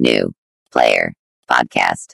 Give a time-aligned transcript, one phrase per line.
[0.00, 0.32] New
[0.70, 1.12] Player
[1.48, 2.12] Podcast.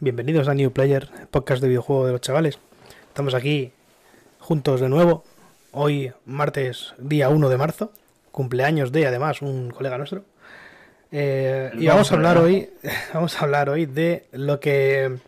[0.00, 2.58] Bienvenidos a New Player, podcast de videojuego de los chavales.
[3.06, 3.72] Estamos aquí
[4.40, 5.22] juntos de nuevo.
[5.70, 7.92] Hoy, martes, día 1 de marzo.
[8.32, 10.24] Cumpleaños de, además, un colega nuestro.
[11.12, 12.70] Eh, y vamos a hablar hoy.
[13.12, 15.18] Vamos a hablar hoy de lo que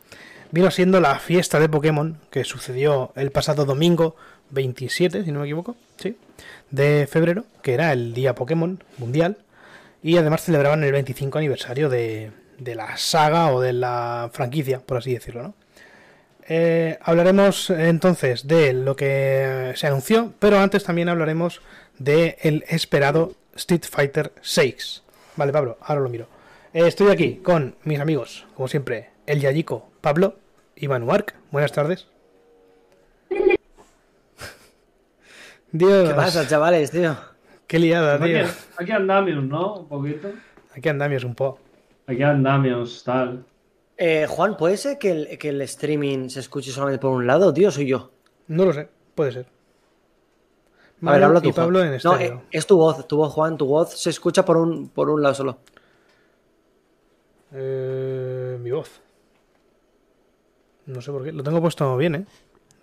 [0.51, 4.15] vino siendo la fiesta de Pokémon que sucedió el pasado domingo
[4.51, 6.17] 27, si no me equivoco, sí,
[6.71, 9.39] de febrero, que era el día Pokémon mundial.
[10.03, 14.99] Y además celebraban el 25 aniversario de, de la saga o de la franquicia, por
[14.99, 15.55] así decirlo, ¿no?
[16.49, 21.63] Eh, hablaremos entonces de lo que se anunció, pero antes también hablaremos
[21.99, 25.03] de el esperado Street Fighter 6.
[25.37, 26.27] Vale, Pablo, ahora lo miro.
[26.73, 30.37] Eh, estoy aquí con mis amigos, como siempre, el Yayico, Pablo
[30.77, 31.35] y Manuark.
[31.51, 32.07] Buenas tardes.
[35.73, 37.17] Dios, ¿Qué pasa, chavales, tío?
[37.67, 38.45] qué liada, Aquí, tío.
[38.77, 39.77] aquí andamios, ¿no?
[39.81, 40.31] Un poquito.
[40.77, 41.59] Aquí andamios un poco.
[42.07, 43.45] Aquí andamios, tal.
[43.97, 47.53] Eh, Juan, ¿puede ser que el, que el streaming se escuche solamente por un lado,
[47.55, 47.69] tío?
[47.69, 48.11] o Soy yo.
[48.49, 49.47] No lo sé, puede ser.
[51.05, 51.95] A ver, habla tú, y Pablo Juan.
[51.95, 54.89] en No, eh, es tu voz, tu voz, Juan, tu voz se escucha por un,
[54.89, 55.59] por un lado solo.
[57.53, 59.01] Eh, mi voz.
[60.87, 61.33] No sé por qué.
[61.33, 62.25] Lo tengo puesto bien, ¿eh?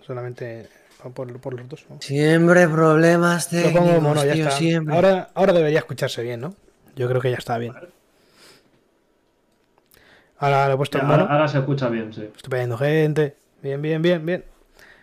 [0.05, 0.69] Solamente
[1.13, 1.85] por, por los dos.
[1.89, 1.97] ¿no?
[2.01, 4.57] Siempre problemas Lo técnicos, pongo mono, ya tío, está.
[4.57, 4.95] siempre.
[4.95, 6.53] Ahora, ahora debería escucharse bien, ¿no?
[6.95, 7.73] Yo creo que ya está bien.
[10.37, 11.33] Ahora lo he puesto Ya, en ahora, mono.
[11.35, 12.29] ahora se escucha bien, sí.
[12.35, 13.35] Estoy pidiendo gente.
[13.61, 14.45] Bien, bien, bien, bien.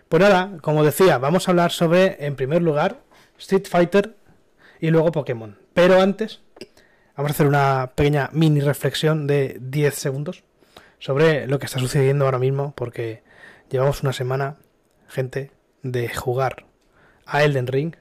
[0.08, 3.00] Pues nada, como decía, vamos a hablar sobre, en primer lugar,
[3.38, 4.14] Street Fighter
[4.80, 5.58] y luego Pokémon.
[5.74, 6.40] Pero antes,
[7.16, 10.44] vamos a hacer una pequeña mini reflexión de 10 segundos
[10.98, 13.22] sobre lo que está sucediendo ahora mismo, porque
[13.70, 14.56] llevamos una semana,
[15.08, 15.50] gente,
[15.82, 16.64] de jugar
[17.26, 17.94] a Elden Ring.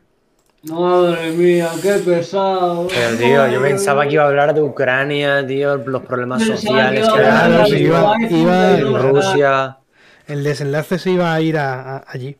[0.63, 2.87] Madre mía, qué pesado.
[2.87, 7.07] Pero, tío, yo pensaba que iba a hablar de Ucrania, tío, los problemas Pensaba sociales
[7.07, 9.77] que que iba iba- iba- en Rusia.
[10.25, 12.35] El desenlace se iba a ir a- a- allí,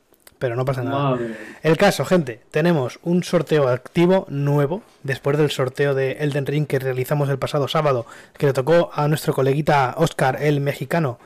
[0.46, 1.10] pero no pasa nada.
[1.16, 1.36] Madre.
[1.64, 6.78] El caso, gente, tenemos un sorteo activo nuevo después del sorteo de Elden Ring que
[6.78, 8.06] realizamos el pasado sábado,
[8.38, 11.18] que le tocó a nuestro coleguita Oscar, el mexicano,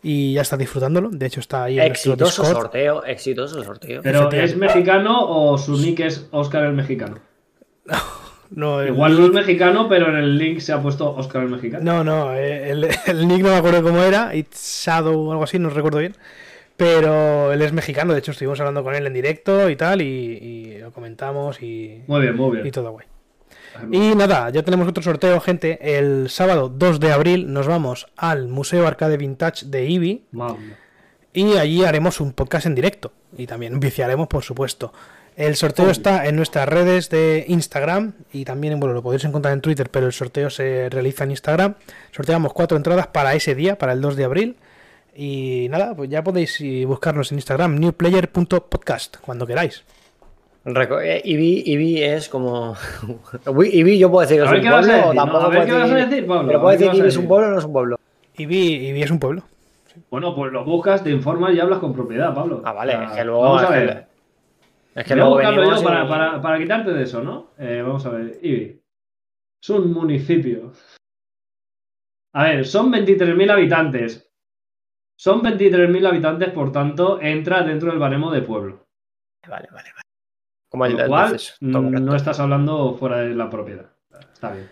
[0.00, 1.10] y ya está disfrutándolo.
[1.10, 2.62] De hecho, está ahí en Exitoso Discord.
[2.62, 4.00] sorteo, exitoso sorteo.
[4.00, 7.18] ¿Pero es mexicano o su nick es Oscar el mexicano?
[8.50, 11.84] No, Igual no es mexicano, pero en el link se ha puesto Oscar el mexicano.
[11.84, 15.44] no, no, eh, el, el nick no me acuerdo cómo era, It's Shadow o algo
[15.44, 16.16] así, no recuerdo bien.
[16.78, 20.04] Pero él es mexicano, de hecho estuvimos hablando con él en directo y tal, y,
[20.06, 22.72] y lo comentamos y, Muy bien, muy y bien.
[22.72, 23.04] todo guay.
[23.90, 25.98] Y nada, ya tenemos otro sorteo, gente.
[25.98, 30.76] El sábado 2 de abril nos vamos al Museo Arcade Vintage de Ibi Madre
[31.32, 33.12] y allí haremos un podcast en directo.
[33.36, 34.92] Y también viciaremos, por supuesto.
[35.36, 35.92] El sorteo Obvio.
[35.92, 40.06] está en nuestras redes de Instagram y también, bueno, lo podéis encontrar en Twitter, pero
[40.06, 41.74] el sorteo se realiza en Instagram.
[42.12, 44.56] Sorteamos cuatro entradas para ese día, para el 2 de abril.
[45.20, 49.84] Y nada, pues ya podéis eh, buscarnos en Instagram, newplayer.podcast, cuando queráis.
[50.64, 52.76] Reco- eh, Ibi, Ibi es como.
[53.72, 55.66] Ibi, yo puedo decir que es un qué vas a pueblo, tampoco A ver puedo
[55.66, 57.58] qué vas a decir- Pablo, Pero puedo decir que Ibi es un pueblo o no
[57.58, 57.96] es un pueblo.
[58.36, 58.56] Ibi,
[58.90, 59.42] Ibi es un pueblo.
[60.08, 62.62] Bueno, pues lo buscas, te informas y hablas con propiedad, Pablo.
[62.64, 63.42] Ah, vale, O sea, es que luego.
[63.42, 64.06] Vamos a ver.
[64.94, 65.80] Es que Voy a luego venimos.
[65.80, 67.50] yo para, y- para, para quitarte de eso, ¿no?
[67.58, 68.38] Eh, vamos a ver.
[68.40, 68.80] Ibi.
[69.60, 70.72] Es un municipio.
[72.34, 74.27] A ver, son 23.000 habitantes.
[75.18, 78.86] Son 23.000 habitantes, por tanto, entra dentro del baremo de pueblo.
[79.48, 80.04] Vale, vale, vale.
[80.68, 83.86] Como el lo cual, entonces, mm, no estás hablando fuera de la propiedad.
[84.32, 84.70] Está bien.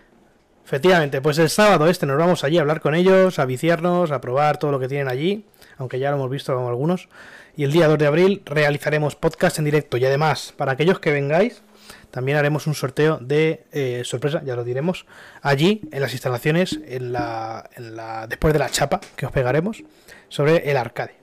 [0.64, 4.20] Efectivamente, pues el sábado este nos vamos allí a hablar con ellos, a viciarnos, a
[4.20, 5.46] probar todo lo que tienen allí,
[5.78, 7.08] aunque ya lo hemos visto con algunos.
[7.56, 9.96] Y el día 2 de abril realizaremos podcast en directo.
[9.96, 11.64] Y además, para aquellos que vengáis,
[12.12, 15.06] también haremos un sorteo de eh, sorpresa, ya lo diremos,
[15.42, 19.82] allí en las instalaciones, en la, en la, después de la chapa que os pegaremos,
[20.28, 21.14] sobre el arcade.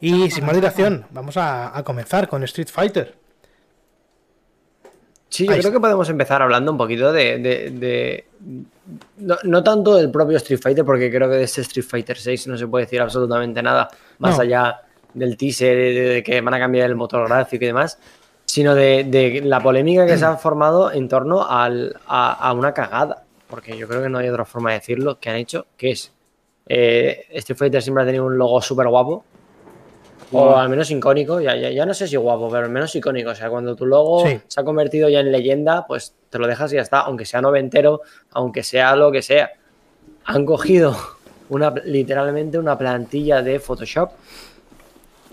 [0.00, 3.14] Y sin más dilación, vamos a, a comenzar con Street Fighter.
[5.28, 5.76] Sí, yo Ahí creo está.
[5.78, 7.38] que podemos empezar hablando un poquito de.
[7.38, 8.26] de- de-
[9.18, 12.48] No, no tanto del propio Street Fighter, porque creo que de este Street Fighter 6
[12.48, 13.88] no se puede decir absolutamente nada
[14.18, 14.42] más No.
[14.42, 14.82] allá
[15.14, 17.98] del teaser de, de que van a cambiar el motor gráfico y demás,
[18.44, 22.74] sino de, de la polémica que se ha formado en torno al- a, a una
[22.74, 25.92] cagada, porque yo creo que no hay otra forma de decirlo, que han hecho, que
[25.92, 26.12] es.
[26.66, 29.24] Eh, Street Fighter siempre ha tenido un logo súper guapo,
[30.32, 33.30] o al menos icónico, ya, ya, ya no sé si guapo, pero al menos icónico.
[33.30, 34.40] O sea, cuando tu logo Sí.
[34.48, 37.42] se ha convertido ya en leyenda, pues te lo dejas y ya está, aunque sea
[37.42, 38.00] noventero,
[38.32, 39.50] aunque sea lo que sea.
[40.24, 40.96] Han cogido
[41.50, 44.10] una, literalmente una plantilla de Photoshop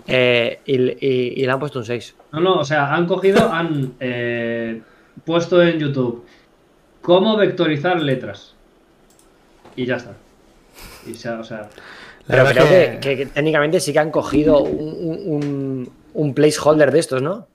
[0.06, 2.14] eh, y, y- y le han puesto un 6.
[2.32, 4.82] No, no, o sea, han cogido, han eh,
[5.24, 6.24] puesto en YouTube
[7.02, 8.54] cómo vectorizar letras.
[9.76, 10.12] Y ya está.
[11.06, 11.68] Y se ha- o sea,
[12.26, 16.90] La Pero creo que, que- que técnicamente sí que han cogido un, un- un- placeholder
[16.92, 17.46] de estos, ¿no?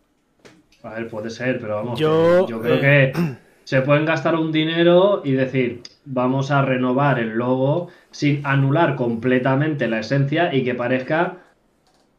[0.84, 2.00] a ver, puede ser, pero vamos.
[2.00, 3.14] Yo, creo eh, que
[3.64, 9.88] se pueden gastar un dinero y decir, vamos a renovar el logo sin anular completamente
[9.88, 11.38] la esencia y que parezca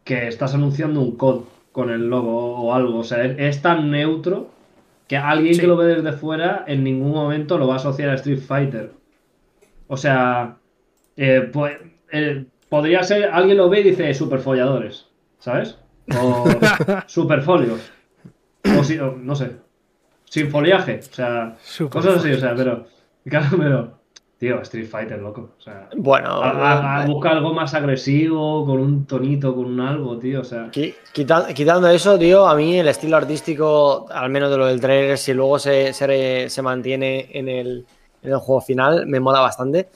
[0.05, 1.43] que estás anunciando un COD
[1.73, 2.99] con el logo o algo.
[3.01, 4.49] O sea, es, es tan neutro
[5.09, 5.61] que alguien Sí.
[5.61, 8.91] que lo ve desde fuera en ningún momento lo va a asociar a Street Fighter.
[9.87, 10.57] O sea,
[11.17, 11.77] eh, pues,
[12.13, 15.07] eh, podría ser, alguien lo ve y dice superfolladores,
[15.39, 15.79] ¿sabes?
[16.21, 16.45] O
[17.07, 17.81] superfolios.
[18.79, 19.53] O, si- o no sé.
[20.25, 21.01] Sin foliaje.
[21.11, 22.87] O sea, Super cosas así, o sea, pero.
[23.29, 23.97] Claro, pero.
[24.39, 25.55] Tío, Street Fighter, loco.
[25.59, 25.89] O sea.
[25.97, 30.19] Bueno, a- a- a- eh, busca algo más agresivo, con un tonito, con un algo,
[30.19, 30.43] tío.
[30.43, 30.71] O sea.
[30.71, 34.81] qui- quita- quitando eso, tío, a mí el estilo artístico, al menos de lo del
[34.81, 37.87] trailer, si luego se, se- se mantiene en el,
[38.23, 39.89] en el juego final, me mola bastante.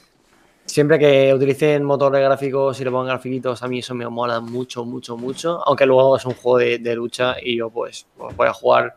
[0.65, 4.85] Siempre que utilicen motores gráficos y le pongan grafiquitos, a mí eso me mola mucho,
[4.85, 5.61] mucho, mucho.
[5.67, 8.97] Aunque luego es un juego de, de lucha y yo pues, pues voy a jugar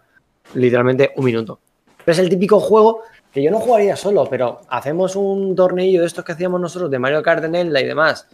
[0.53, 1.59] literalmente un minuto.
[1.97, 3.01] Pero es el típico juego
[3.31, 6.99] que yo no jugaría solo, pero hacemos un tornillo de estos que hacíamos nosotros de
[6.99, 8.27] Mario Kart en Elda y demás,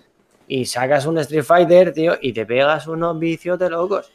[0.48, 4.12] y sacas un Street Fighter, tío, y te pegas unos vicios de locos.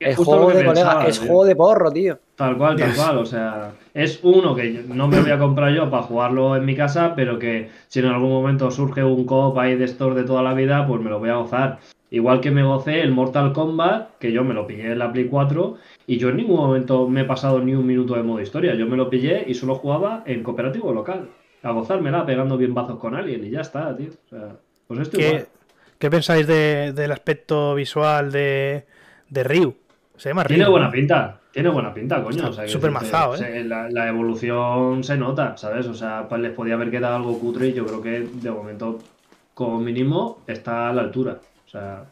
[0.00, 1.26] Es justo juego lo que de colega, es tío.
[1.28, 2.18] juego de porro, tío.
[2.36, 3.18] Tal cual, tal cual.
[3.18, 6.74] O sea, es uno que no me voy a comprar yo para jugarlo en mi
[6.74, 10.42] casa, pero que si en algún momento surge un co-op ahí de estos de toda
[10.42, 11.78] la vida, pues me lo voy a gozar.
[12.10, 15.26] Igual que me gocé el Mortal Kombat, que yo me lo pillé en la Play
[15.26, 15.76] 4,
[16.06, 18.74] y yo en ningún momento me he pasado ni un minuto de modo historia.
[18.74, 21.28] Yo me lo pillé y solo jugaba en cooperativo local.
[21.62, 24.08] A gozármela, pegando bien bazos con alguien, y ya está, tío.
[24.26, 25.46] O sea, pues esto ¿Qué, igual.
[25.98, 28.86] qué pensáis de- del aspecto visual de,
[29.28, 29.74] de Ryu?
[30.16, 30.56] Se llama Ryu.
[30.56, 32.48] Tiene buena pinta, tiene buena pinta, coño.
[32.48, 33.64] O sea, Súper mazao, ¿eh?
[33.64, 35.86] La, la evolución se nota, ¿sabes?
[35.86, 38.98] O sea, pues les podía haber quedado algo cutre y yo creo que de momento,
[39.54, 41.38] como mínimo, está a la altura.
[41.66, 42.04] O sea,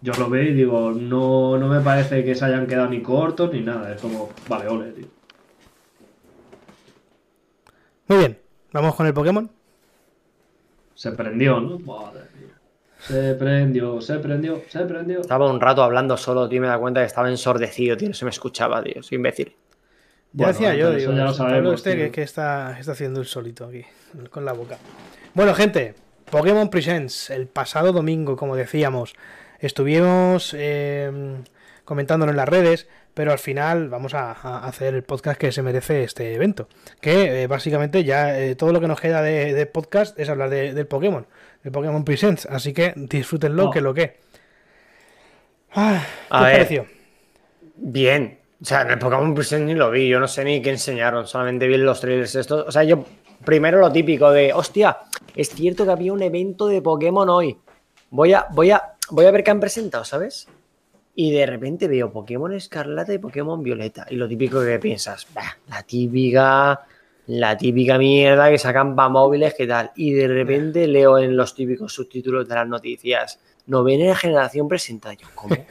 [0.00, 3.52] yo lo veo y digo, no, no me parece que se hayan quedado ni cortos
[3.52, 3.92] ni nada.
[3.92, 5.06] Es como, vale, ole, tío.
[8.08, 8.38] Muy bien,
[8.72, 9.50] vamos con el Pokémon.
[10.94, 11.78] Se prendió, ¿no?
[11.80, 12.35] Madre mía.
[13.06, 15.20] Se prendió, se prendió, se prendió.
[15.20, 18.14] Estaba un rato hablando solo, tío, y me da cuenta que estaba ensordecido, tío, no
[18.14, 19.54] se me escuchaba, tío, soy imbécil.
[20.32, 22.04] Ya Bueno, decía yo, digo, ya lo sabemos, este tío.
[22.06, 23.84] que, que está, está haciendo el solito aquí,
[24.30, 24.76] con la boca.
[25.34, 25.94] Bueno, gente,
[26.30, 29.14] Pokémon Presents, el pasado domingo, como decíamos,
[29.60, 31.36] estuvimos eh,
[31.86, 35.62] comentándolo en las redes, pero al final vamos a, a hacer el podcast que se
[35.62, 36.68] merece este evento.
[37.00, 40.50] Que eh, básicamente ya eh, todo lo que nos queda de, de podcast es hablar
[40.50, 41.26] de- del Pokémon,
[41.62, 43.70] del Pokémon Presents, así que disfrútenlo, Oh.
[43.70, 44.18] que lo que.
[45.72, 46.52] Ah, ¿Qué A os ver.
[46.56, 46.86] pareció?
[47.76, 48.38] Bien.
[48.60, 51.26] O sea, en el Pokémon Present ni lo vi, yo no sé ni qué enseñaron,
[51.26, 52.66] solamente vi los trailers estos.
[52.66, 53.04] O sea, yo
[53.44, 54.96] primero lo típico de, hostia,
[55.34, 57.58] es cierto que había un evento de Pokémon hoy.
[58.10, 60.48] Voy a, voy a, voy a ver qué han presentado, ¿sabes?
[61.18, 64.06] Y de repente veo Pokémon Escarlata y Pokémon Violeta.
[64.10, 66.80] Y lo típico que piensas, "Bah, la típica,
[67.28, 69.90] la típica mierda que sacan para móviles, ¿qué tal?
[69.96, 75.14] Y de repente leo en los típicos subtítulos de las noticias, novena generación presentada.
[75.14, 75.56] Yo, ¿cómo?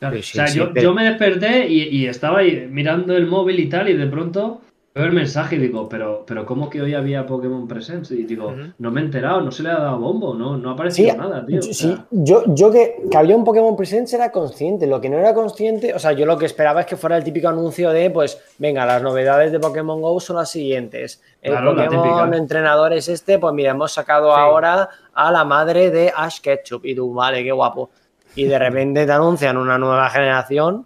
[0.00, 3.14] Claro, Sí, o sea, sí, yo, pero- yo me desperté y, y estaba ahí mirando
[3.14, 6.68] el móvil y tal, y de pronto veo el mensaje y digo, pero, pero ¿cómo
[6.68, 8.10] que hoy había Pokémon Presents?
[8.10, 8.72] Y digo, Ujú.
[8.78, 11.16] no me he enterado, no se le ha dado bombo, no, no ha aparecido Sí,
[11.16, 11.60] nada, tío.
[11.60, 14.86] yo- o sí, yo, yo que, que había un Pokémon Presents era consciente.
[14.88, 17.22] Lo que no era consciente, o sea, yo lo que esperaba es que fuera el
[17.24, 21.22] típico anuncio de, pues, venga, las novedades de Pokémon Go son las siguientes.
[21.40, 24.40] El Claro, la Pokémon entrenador es este, pues mira, hemos sacado Sí.
[24.40, 26.84] ahora a la madre de Ash Ketchup.
[26.84, 27.90] Y tú, vale, qué guapo.
[28.34, 30.84] Y de repente te anuncian una nueva generación.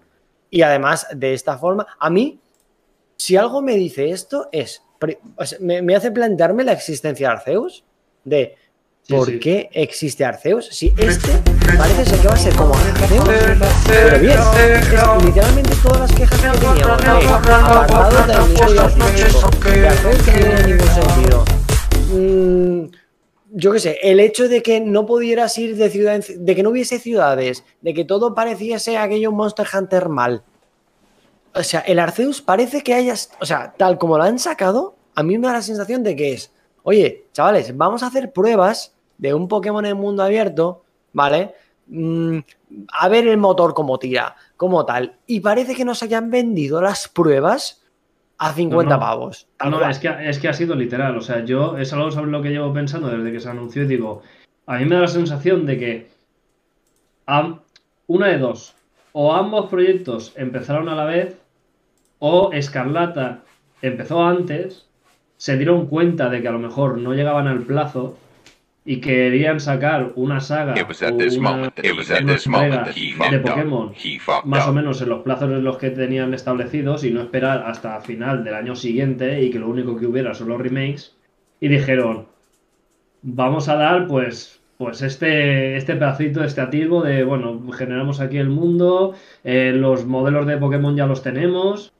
[0.50, 2.38] Y además, de esta forma, a mí,
[3.16, 4.82] si algo me dice esto, es.
[4.98, 7.84] pri- o sea, me, me hace plantearme la existencia de Arceus.
[8.24, 8.56] De
[9.06, 9.38] ¿Por sí.
[9.38, 10.66] qué existe Arceus?
[10.68, 11.32] Si este
[11.76, 13.24] parece ser que va a ser como Arceus,
[13.86, 20.22] pero bien, es literalmente todas las quejas que teníamos de apartado técnico y de Arceus
[20.22, 21.44] que no tiene ningún sentido.
[22.12, 22.90] Mm,
[23.56, 26.70] yo qué sé, el hecho de que no pudieras ir de ciudad, de que no
[26.70, 30.42] hubiese ciudades, de que todo pareciese aquello Monster Hunter mal.
[31.54, 35.22] O sea, el Arceus parece que hayas, o sea, tal como lo han sacado, a
[35.22, 39.34] mí me da la sensación de que es, oye, chavales, vamos a hacer pruebas de
[39.34, 40.82] un Pokémon en mundo abierto,
[41.12, 41.54] ¿vale?
[41.86, 42.38] Mm,
[42.92, 45.16] a ver el motor cómo tira, como tal.
[45.26, 47.84] Y parece que nos hayan vendido las pruebas
[48.38, 49.00] a 50 no.
[49.00, 49.46] pavos.
[49.60, 51.16] Ah, no, es que, es que ha sido literal.
[51.16, 53.86] O sea, yo es algo sobre lo que llevo pensando desde que se anunció y
[53.86, 54.22] digo,
[54.66, 56.10] a mí me da la sensación de que
[57.26, 57.60] am-
[58.08, 58.74] una de dos,
[59.12, 61.36] o ambos proyectos empezaron a la vez,
[62.18, 63.40] o Escarlata
[63.82, 64.86] empezó antes,
[65.36, 68.16] se dieron cuenta de que a lo mejor no llegaban al plazo
[68.86, 70.74] y querían sacar una saga
[71.38, 71.68] una-
[72.76, 72.84] una
[73.30, 73.92] de Pokémon
[74.44, 77.98] más o menos en los plazos en los que tenían establecidos y no esperar hasta
[78.00, 81.14] final del año siguiente y que lo único que hubiera son los remakes
[81.60, 82.26] y dijeron
[83.22, 88.48] vamos a dar pues pues este este pedacito este atisbo de bueno generamos aquí el
[88.50, 91.90] mundo eh, los modelos de Pokémon ya los tenemos.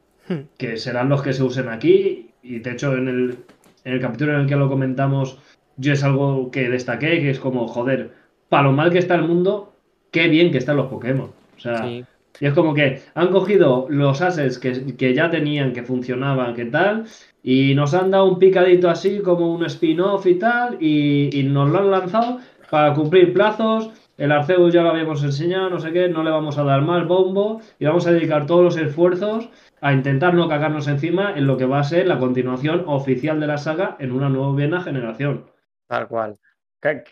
[0.58, 3.38] Que serán los que se usen aquí y de hecho en el
[3.84, 5.38] en el capítulo en el que lo comentamos
[5.76, 8.12] yo es algo que destaqué que es como joder
[8.48, 9.72] para lo mal que está el mundo
[10.10, 12.04] qué bien que están los Pokémon o sea Sí.
[12.40, 16.64] y es como que han cogido los assets que, que ya tenían, que funcionaban, que
[16.64, 17.04] tal,
[17.44, 21.70] y nos han dado un picadito así como un spin-off y tal, y, y nos
[21.70, 22.40] lo han lanzado
[22.70, 23.90] para cumplir plazos.
[24.16, 27.06] El Arceus ya lo habíamos enseñado, no sé qué, no le vamos a dar más
[27.06, 29.48] bombo y vamos a dedicar todos los esfuerzos
[29.80, 33.46] a intentar no cagarnos encima en lo que va a ser la continuación oficial de
[33.46, 35.46] la saga en una nueva generación.
[35.88, 36.36] Tal cual.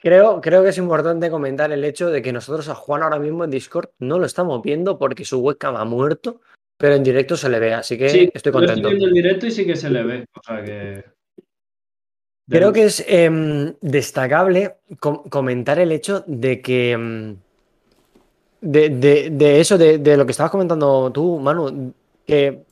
[0.02, 3.44] Creo, creo que es importante comentar el hecho de que nosotros a Juan ahora mismo
[3.44, 6.42] en Discord no lo estamos viendo porque su webcam ha muerto,
[6.76, 8.88] pero en directo se le ve, así que Sí, estoy yo contento.
[8.88, 10.24] viendo el directo y sí que se le ve.
[10.34, 11.04] O sea que.
[12.48, 16.92] Creo que es em, destacable com- comentar el hecho de que.
[16.92, 17.36] em,
[18.60, 21.92] de, de- de eso, de, de lo que estabas comentando tú, Manu,
[22.26, 22.62] que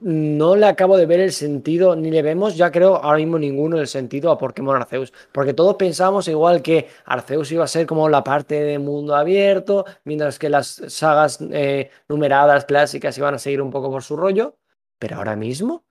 [0.00, 3.78] no le acabo de ver el sentido, ni le vemos, ya creo, ahora mismo ninguno
[3.78, 5.12] el sentido a Pokémon Arceus.
[5.32, 9.84] Porque todos pensamos igual que Arceus iba a ser como la parte de mundo abierto,
[10.04, 14.56] mientras que las sagas eh, numeradas clásicas iban a seguir un poco por su rollo.
[14.98, 15.84] Pero ahora mismo.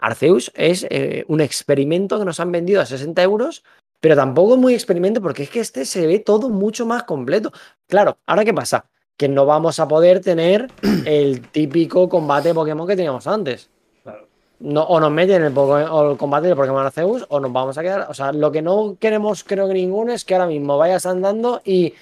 [0.00, 3.62] Arceus es eh, un experimento que nos han vendido a 60 euros,
[4.00, 7.52] pero tampoco muy experimento porque es que este se ve todo mucho más completo.
[7.86, 8.86] Claro, ¿ahora qué pasa?
[9.16, 10.68] Que no vamos a poder tener
[11.04, 13.68] el típico combate de Pokémon que teníamos antes.
[14.60, 17.78] No, o nos meten el, Pokémon- o el combate de Pokémon Arceus o nos vamos
[17.78, 18.06] a quedar.
[18.10, 21.60] O sea, lo que no queremos, creo que ninguno, es que ahora mismo vayas andando
[21.64, 21.94] y.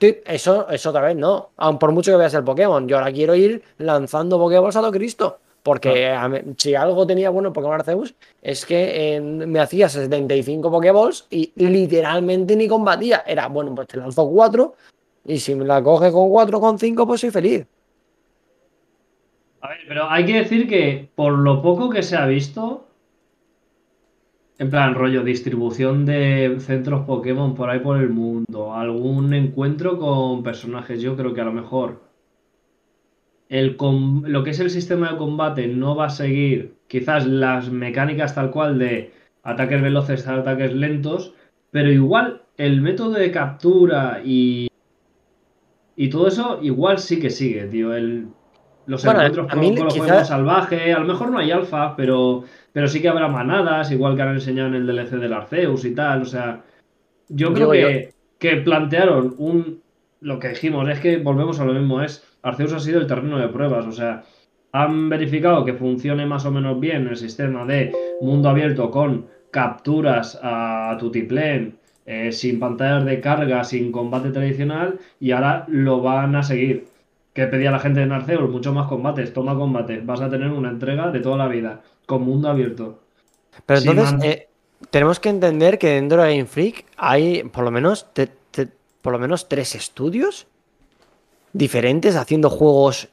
[0.00, 1.50] Eso, eso otra vez no.
[1.56, 2.88] Aun por mucho que veas el Pokémon.
[2.88, 5.38] Yo ahora quiero ir lanzando Pokéballs a lo Cristo.
[5.62, 10.70] Porque mí- si algo tenía bueno el Pokémon Arceus es que eh, me hacía 75
[10.70, 13.22] Pokéballs y literalmente ni combatía.
[13.26, 14.74] Era, bueno, pues te lanzo 4
[15.26, 17.66] y si me la coges con 4 con 5 pues soy feliz.
[19.60, 22.86] A ver, pero hay que decir que por lo poco que se ha visto,
[24.60, 30.42] en plan rollo distribución de centros Pokémon por ahí por el mundo, algún encuentro con
[30.42, 32.02] personajes, yo creo que a lo mejor
[33.48, 33.78] el
[34.26, 38.50] lo que es el sistema de combate no va a seguir quizás las mecánicas tal
[38.50, 39.12] cual de
[39.42, 41.32] ataques veloces, ataques lentos,
[41.70, 44.68] pero igual el método de captura y,
[45.96, 47.94] y todo eso igual sí que sigue, tío.
[47.94, 48.28] El,
[48.90, 52.44] los Bueno, encuentros a mí con quizá- salvajes, a lo mejor no hay alfa, pero,
[52.72, 55.94] pero sí que habrá manadas, igual que han enseñado en el DLC del Arceus y
[55.94, 56.22] tal.
[56.22, 56.60] O sea,
[57.28, 59.80] yo creo que, que plantearon un.
[60.20, 63.38] Lo que dijimos es que volvemos a lo mismo, es Arceus ha sido el terreno
[63.38, 64.24] de pruebas, o sea,
[64.72, 70.38] han verificado que funcione más o menos bien el sistema de mundo abierto con capturas
[70.42, 76.42] a Tutiplén, eh, sin pantallas de carga, sin combate tradicional, y ahora lo van a
[76.42, 76.84] seguir.
[77.40, 80.68] Que pedía la gente en Arceus, mucho más combates, toma combate, vas a tener una
[80.76, 82.98] entrega de toda la vida, con mundo abierto.
[83.66, 84.48] Pero Sí, entonces eh,
[84.90, 88.68] tenemos que entender que dentro de Game Freak hay por lo menos te- te-
[89.02, 90.46] por lo menos tres estudios
[91.52, 93.08] diferentes haciendo juegos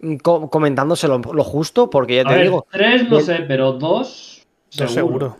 [0.00, 3.36] mm, co- comentándose lo, lo justo, porque ya A te ver, digo, tres no sé,
[3.48, 4.94] pero dos seguro.
[4.94, 5.36] seguro.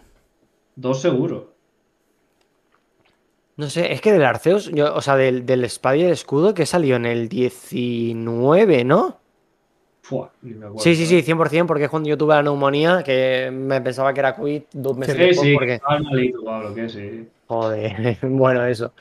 [0.76, 1.51] Dos seguro.
[3.56, 6.54] No sé, es que del Arceus, yo, o sea, del, del espada y el escudo
[6.54, 9.18] que salió en el 19, ¿no?
[10.00, 10.82] Fua, ni me acuerdo.
[10.82, 14.20] Sí, sí, sí, 100%, porque es cuando yo tuve la neumonía, que me pensaba que
[14.20, 15.74] era COVID dos meses Sí, después, sí, porque...
[15.74, 17.28] estaba malito, Pablo, que sí.
[17.46, 18.92] Joder, bueno, eso.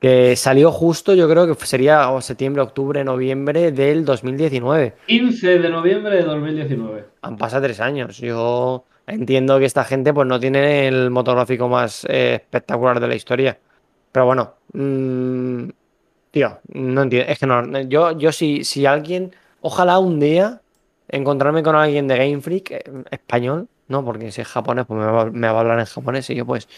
[0.00, 4.94] Que salió justo, yo creo que sería o septiembre, octubre, noviembre del 2019.
[5.06, 7.04] 15 de noviembre de 2019.
[7.22, 8.18] Han pasado tres años.
[8.18, 13.14] Yo entiendo que esta gente pues no tiene el motográfico más eh, espectacular de la
[13.16, 13.58] historia.
[14.12, 15.68] Pero bueno, mm,
[16.30, 17.30] tío, no entiendo.
[17.30, 20.60] Es que no, yo, yo si, si alguien, ojalá un día
[21.08, 25.06] encontrarme con alguien de Game Freak eh, español, no, porque si es japonés, pues me
[25.06, 26.68] va, me va a hablar en japonés y yo pues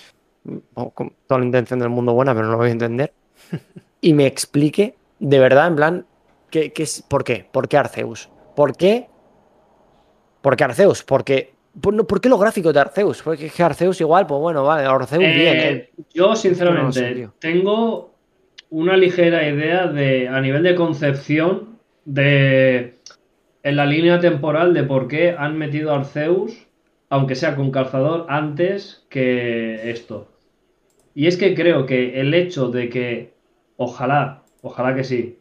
[0.45, 0.59] mm,
[0.95, 3.13] con toda la intención del mundo buena, pero no lo voy a entender.
[4.03, 6.07] Y me explique de verdad, en plan,
[6.51, 7.47] ¿qué, qué es, ¿por qué?
[7.51, 8.31] ¿Por qué Arceus?
[8.57, 9.09] ¿Por qué?
[10.41, 11.05] ¿Por qué Arceus?
[11.05, 13.23] Porque, por, no, ¿Por qué los gráficos de Arceus?
[13.23, 15.57] Porque es que Arceus igual, pues bueno, vale, Arceus Eh, bien.
[15.59, 15.91] eh.
[16.13, 18.15] Yo, sinceramente, tengo
[18.71, 22.95] una ligera idea de, a nivel de concepción, de
[23.63, 26.67] en la línea temporal de por qué han metido a Arceus,
[27.11, 30.29] aunque sea con calzador, antes que esto.
[31.15, 33.35] Y es que creo que el hecho de que,
[33.77, 35.39] ojalá, ojalá que sí,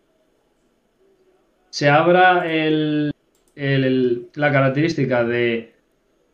[1.70, 3.12] se abra el,
[3.56, 5.74] el- la característica de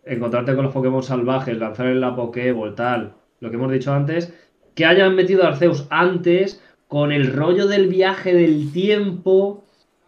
[0.06, 4.34] encontrarte con los Pokémon salvajes, lanzar en la Pokéball, tal, lo que hemos dicho antes,
[4.76, 9.64] que hayan metido a Arceus antes con el rollo del viaje del tiempo,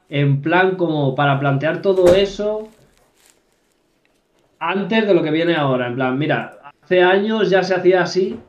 [0.09, 2.69] en plan como para plantear todo eso
[4.59, 8.39] antes de lo que viene ahora, en plan, mira, hace años ya se hacía así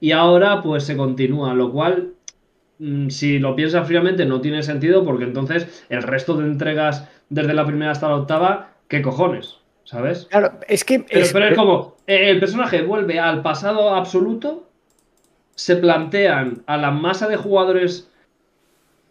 [0.00, 2.14] y ahora pues se continúa, lo cual
[2.78, 7.54] mm, si lo piensas fríamente no tiene sentido porque entonces el resto de entregas desde
[7.54, 9.59] la primera hasta la octava, ¿qué cojones?
[9.90, 10.26] ¿Sabes?
[10.30, 11.00] Claro, es que.
[11.00, 14.68] Pero, es- pero es como, eh, el personaje vuelve al pasado absoluto,
[15.56, 18.10] se plantean a la masa de jugadores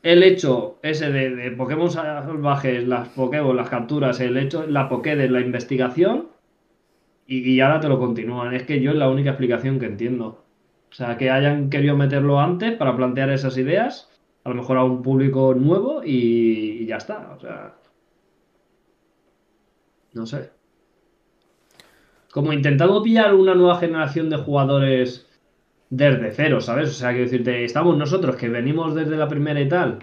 [0.03, 5.29] el hecho ese de, de Pokémon salvajes, las Pokéball, las capturas, el hecho, la Pokédex,
[5.31, 6.29] la investigación,
[7.27, 8.53] y, y ahora te lo continúan.
[8.53, 10.45] Es que yo es la única explicación que entiendo.
[10.91, 14.09] O sea, que hayan querido meterlo antes para plantear esas ideas,
[14.45, 17.31] a lo mejor a un público nuevo y, y ya está.
[17.35, 17.75] O sea,
[20.13, 20.51] no sé.
[22.31, 25.27] Como intentando pillar una nueva generación de jugadores
[25.89, 26.89] desde cero, ¿sabes?
[26.89, 29.99] O sea, quiero decirte, estamos nosotros que venimos desde la primera y tal,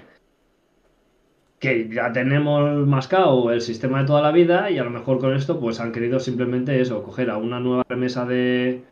[1.59, 5.35] que ya tenemos mascado el sistema de toda la vida y a lo mejor con
[5.35, 8.83] esto pues han querido simplemente eso, coger a una nueva remesa de,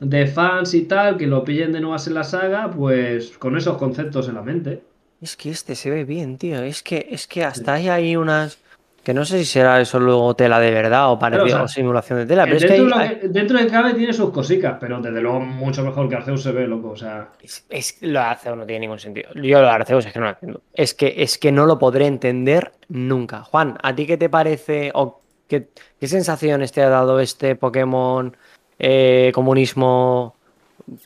[0.00, 3.78] de fans y tal, que lo pillen de nuevas en la saga, pues con esos
[3.78, 4.82] conceptos en la mente.
[5.20, 6.62] Es que este se ve bien, tío.
[6.62, 8.58] Es que, es que hasta hay ahí unas.
[9.02, 12.44] Que no sé si será eso luego tela de verdad o sea, simulación de tela,
[12.44, 14.76] pero es que, dentro, hay- de lo hay- que- dentro de cabe tiene sus cositas,
[14.78, 16.90] pero desde luego mucho mejor que Arceus se ve, loco.
[16.90, 19.30] O sea, es, es- lo de Arceus no tiene ningún sentido.
[19.34, 20.60] Yo lo de Arceus es que no lo entiendo.
[20.74, 23.42] Es que, es que no lo podré entender nunca.
[23.44, 28.36] Juan, ¿a ti qué te parece o qué, qué sensaciones te ha dado este Pokémon
[28.78, 30.36] eh, comunismo,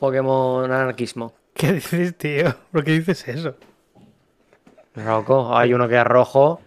[0.01, 1.35] Pokémon anarquismo?
[1.55, 2.53] ¿Qué dices, tío?
[2.73, 3.55] ¿Por qué dices eso?
[4.95, 6.61] Loco, hay uno que es rojo,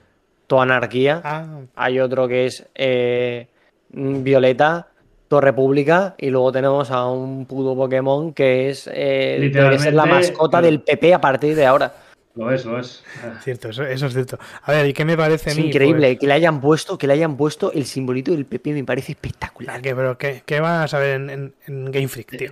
[0.48, 1.22] toda anarquía.
[1.24, 3.48] Ah, Hay otro que es eh,
[3.90, 4.88] Violeta,
[5.28, 10.62] todo República, y luego tenemos a un puto Pokémon que es eh, que la mascota
[10.62, 11.94] del PP a partir de ahora.
[12.36, 13.04] lo es, lo es.
[13.24, 14.38] Ah, cierto, eso, eso es cierto.
[14.64, 15.68] A ver, ¿y qué me parece Es a mí?
[15.68, 18.84] increíble Pues, que le hayan puesto, que le hayan puesto el simbolito del PP, me
[18.84, 19.82] parece espectacular.
[19.82, 22.52] ¿qué, pero qué, qué van a saber en, en- en Game Freak, tío?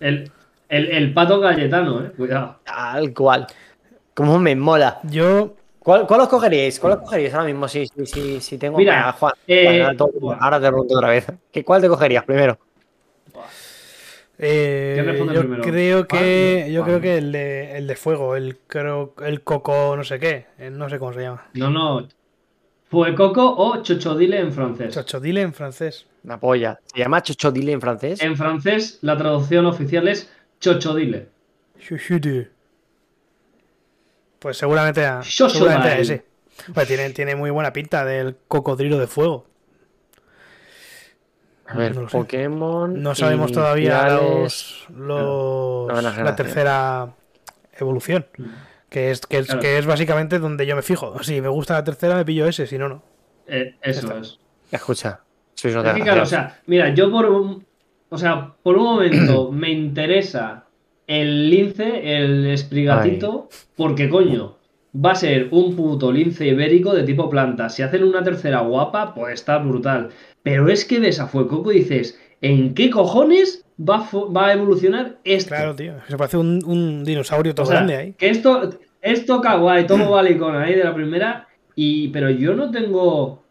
[0.00, 0.30] El,
[0.68, 2.12] el, el pato galletano, eh.
[2.16, 2.58] Cuidado.
[2.64, 3.46] Tal cual.
[4.14, 5.00] Como me mola.
[5.04, 6.78] Yo, ¿Cuál, cuál os cogeríais?
[6.78, 7.66] ¿Cuál os cogeríais ahora mismo?
[7.68, 8.78] Sí, sí, sí, sí tengo.
[8.78, 10.38] Mira, Juan, eh, Juan, ahora, todo- buah.
[10.40, 11.26] ahora te pregunto otra vez.
[11.50, 12.58] ¿Qué, ¿Cuál te cogerías primero?
[14.38, 15.62] eh, ¿Quién responde yo primero?
[15.62, 20.04] creo que yo creo que el de, el de fuego, el creo, el coco no
[20.04, 21.44] sé qué, eh, no sé cómo se llama.
[21.54, 22.08] No, no.
[22.88, 24.94] Fuecoco o chochodile en francés.
[24.94, 26.06] Chochodile en francés.
[26.24, 26.78] Una polla.
[26.84, 28.20] ¿Se llama Chochodile en francés?
[28.22, 31.28] En francés, la traducción oficial es chochodile.
[31.80, 32.46] Chuchudu.
[34.42, 35.52] Pues seguramente a, Shoshonai.
[35.54, 36.24] seguramente a ese.
[36.74, 39.46] Pues tiene, tiene muy buena pinta del cocodrilo de fuego.
[41.66, 42.16] A ver, no sé.
[42.18, 43.02] Pokémon.
[43.02, 47.14] No sabemos todavía los, la tercera
[47.78, 48.26] evolución.
[48.90, 49.60] Que es, que, es, Claro.
[49.62, 51.22] que es básicamente donde yo me fijo.
[51.22, 53.02] Si me gusta la tercera, me pillo ese, si no, no.
[53.46, 54.18] Eh, eso está.
[54.18, 54.38] es.
[54.70, 55.20] Escucha,
[55.54, 56.52] sois unos Es que, claro, o desgraciados.
[56.52, 57.64] sea, mira, yo por un,
[58.10, 60.66] o sea, por un momento me interesa
[61.06, 64.56] el lince, el esprigatito, porque coño,
[64.94, 67.68] va a ser un puto lince ibérico de tipo planta.
[67.68, 70.10] Si hacen una tercera guapa, pues está brutal.
[70.42, 75.16] Pero es que ves a Fuecoco y dices, ¿en qué cojones va va a evolucionar
[75.24, 75.48] esto?
[75.48, 75.94] Claro, tío.
[76.08, 78.12] Se parece un, un dinosaurio todo O sea, grande ahí.
[78.18, 83.42] Que esto, esto kawaii, todo valicón ahí de la primera, y pero yo no tengo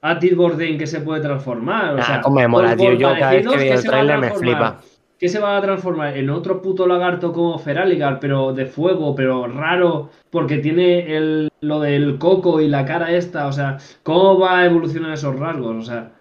[0.00, 1.94] a Tilborden que se puede transformar.
[1.94, 2.92] O Nah, sea, cómo me mola, por- tío.
[2.94, 4.80] Yo cada vez que veo el tráiler me flipa.
[5.24, 6.18] ¿Qué se va a transformar?
[6.18, 11.80] En otro puto lagarto como Feraligar, pero de fuego, pero raro, porque tiene el, lo
[11.80, 13.46] del coco y la cara esta.
[13.46, 15.76] O sea, ¿cómo va a evolucionar esos rasgos?
[15.76, 16.12] O sea,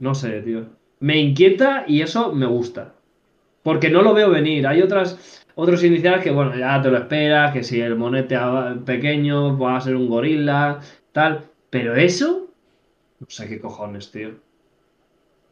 [0.00, 0.66] no sé, tío.
[0.98, 2.96] Me inquieta y eso me gusta.
[3.62, 4.66] Porque no lo veo venir.
[4.66, 8.36] Hay otras, otros iniciales que, bueno, ya te lo esperas, que si el monete
[8.84, 10.80] pequeño va a ser un gorila,
[11.12, 11.42] tal.
[11.70, 12.48] Pero eso,
[13.20, 14.47] no sé qué cojones, tío.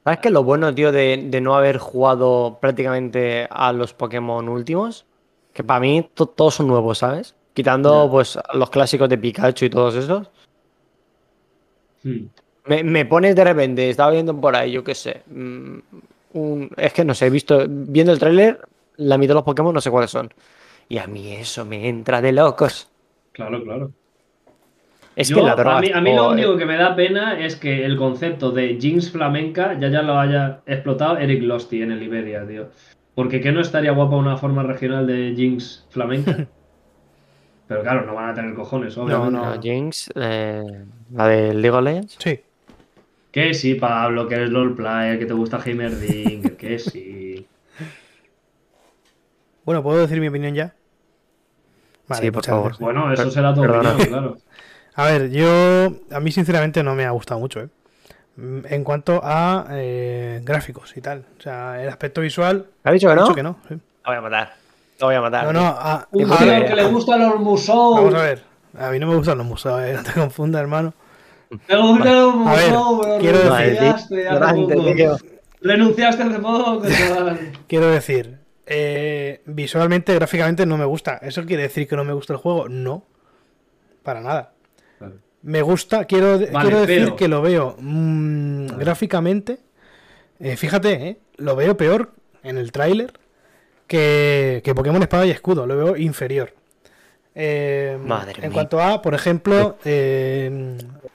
[0.07, 4.49] ¿Sabes qué es lo bueno, tío, de, de no haber jugado prácticamente a los Pokémon
[4.49, 5.05] últimos?
[5.53, 7.35] Que para mí to- todos son nuevos, ¿sabes?
[7.55, 10.31] Quitando pues los clásicos de Pikachu y todos esos.
[12.05, 12.27] Hmm.
[12.67, 15.23] Me, me pones de repente, estaba viendo por ahí, yo qué sé.
[15.27, 15.79] mm,
[16.35, 18.61] un- es que no sé, he visto, viendo el tráiler,
[18.99, 20.33] la mitad de los Pokémon no sé cuáles son.
[20.89, 22.89] Y a mí eso me entra de locos.
[23.33, 23.91] Claro, claro.
[25.17, 25.79] Es Yo, que la droga.
[25.79, 28.77] a, mí, a mí lo único que me da pena es que el concepto de
[28.81, 32.69] Jinx flamenca ya ya lo haya explotado Eric Losty en el Iberia, tío.
[33.15, 36.47] Porque que no estaría guapa una forma regional de Jinx flamenca.
[37.69, 39.33] Pero claro, no van a tener cojones, obviamente.
[39.33, 39.55] no.
[39.57, 40.63] No, Jinx, eh,
[41.13, 42.17] la de League of Legends.
[42.21, 42.39] Sí.
[43.33, 47.47] Que sí, Pablo, que eres LOL player, que te gusta Heimerdinger, que sí.
[49.65, 50.75] Bueno, ¿puedo decir mi opinión ya?
[52.13, 52.63] Sí, por muchas favor.
[52.69, 52.79] gracias.
[52.81, 53.91] Bueno, eso será tu perdona.
[53.91, 54.37] opinión, claro.
[54.97, 55.93] A ver, yo.
[56.11, 57.69] A mí, sinceramente, no me ha gustado mucho, ¿eh?
[58.37, 61.25] Mm, En cuanto a eh, gráficos y tal.
[61.39, 62.67] O sea, el aspecto visual.
[62.85, 63.23] ¿Ha dicho que no?
[63.23, 63.57] dicho que no.
[63.69, 63.75] sí.
[63.75, 63.81] Lo
[64.11, 64.53] voy a matar.
[65.01, 65.45] Lo voy a matar.
[65.47, 65.67] No, no.
[65.67, 67.95] a- Un a ver, que le gustan los museos.
[67.97, 68.43] Vamos a ver.
[68.79, 69.95] A mí no me gustan los museos, ¿eh?
[69.95, 70.93] No te confundas, hermano.
[71.51, 75.17] Me gustan los A ver, museos, pero quiero decir-
[75.63, 76.83] renunciaste hace hace poco.
[77.67, 81.19] Quiero decir, eh, visualmente, gráficamente no me gusta.
[81.23, 82.69] ¿Eso quiere decir que no me gusta el juego?
[82.69, 83.05] No.
[84.03, 84.53] Para nada.
[85.47, 89.59] Me gusta, quiero, Vale, quiero decir pero- que lo veo mm, gráficamente.
[90.41, 92.11] eh, fíjate, eh, lo veo peor
[92.43, 93.13] en el tráiler
[93.87, 95.67] que, que Pokémon Espada y Escudo.
[95.67, 96.53] Lo veo inferior.
[97.35, 98.51] Eh, Madre en mía.
[98.53, 100.47] cuanto a, por ejemplo, eh,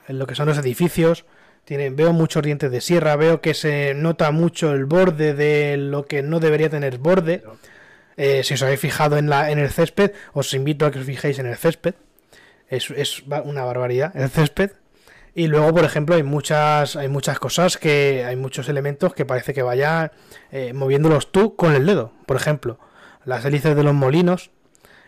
[0.08, 1.24] en lo que son los edificios,
[1.64, 6.06] tiene, veo muchos dientes de sierra, veo que se nota mucho el borde de lo
[6.06, 7.42] que no debería tener borde.
[8.16, 11.04] Eh, si os habéis fijado en, la, en el césped, os invito a que os
[11.06, 11.94] fijéis en el césped.
[12.72, 14.70] Es, es una barbaridad el césped.
[15.34, 18.24] Y luego, por ejemplo, hay muchas, hay muchas cosas que.
[18.26, 20.12] Hay muchos elementos que parece que vaya
[20.50, 22.12] eh, moviéndolos tú con el dedo.
[22.26, 22.78] Por ejemplo,
[23.24, 24.50] las hélices de los molinos.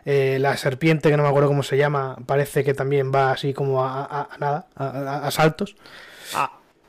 [0.05, 3.55] eh, la serpiente, que no me acuerdo cómo se llama, parece que también va así
[3.55, 5.77] como a, nada, a, saltos.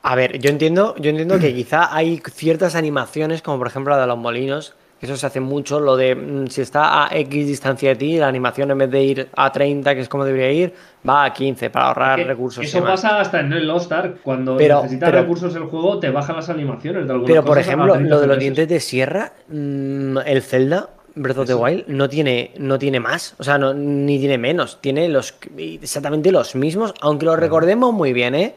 [0.02, 4.02] A, ver, yo entiendo, yo entiendo que quizá hay ciertas animaciones, como por ejemplo la
[4.02, 7.90] de los molinos, eso se hace mucho, lo de mm, si está a X distancia
[7.90, 10.72] de ti, la animación en vez de ir a 30, que es como debería ir,
[11.08, 12.64] va a 15 para ahorrar Que recursos.
[12.64, 14.20] Eso pasa hasta en el Lost Ark.
[14.22, 17.58] Cuando Pero- necesitas pero- recursos el juego, te bajan las animaciones de algunas Pero por
[17.58, 21.54] ejemplo, 30 lo de los dientes de sierra, mm, el Zelda Breath of the.
[21.54, 26.30] Wild no tiene, no tiene más, o sea, no, ni tiene menos, tiene los exactamente
[26.30, 28.54] los mismos, aunque lo recordemos muy bien, ¿eh?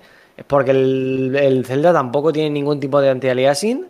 [0.47, 3.85] Porque el, el Zelda tampoco tiene ningún tipo de anti-aliasing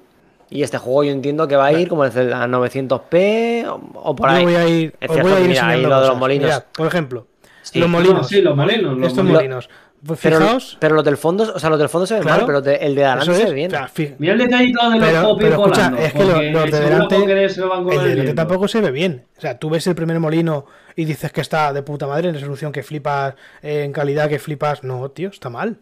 [0.49, 3.81] y este juego yo entiendo que va a ir como el Zelda a 900p o,
[3.93, 4.43] o por Yo ahí.
[4.45, 6.45] voy a ir, Es cierto voy a ir mira, ahí lo de los molinos.
[6.45, 7.27] Mirad, por ejemplo,
[7.61, 7.79] Sí.
[7.79, 8.27] los No, molinos.
[8.27, 9.41] sí, los molinos, los Estos molinos.
[9.41, 9.69] molinos.
[10.01, 10.39] Pues Pero,
[10.79, 12.37] pero los del fondo, o sea, los del fondo se ven Claro.
[12.37, 13.67] mal, pero te- el de adelante se es, ve bien.
[13.67, 16.25] o sea, Mira el detallito de los Pero, popis pero escucha, volando, es que lo-
[16.33, 19.25] porque los de delante, se van el de delante tampoco se ve bien.
[19.37, 22.33] O sea, tú ves el primer molino y dices que está de puta madre en
[22.35, 24.85] resolución, que flipas, en calidad, que flipas.
[24.85, 25.79] No, tío, está mal.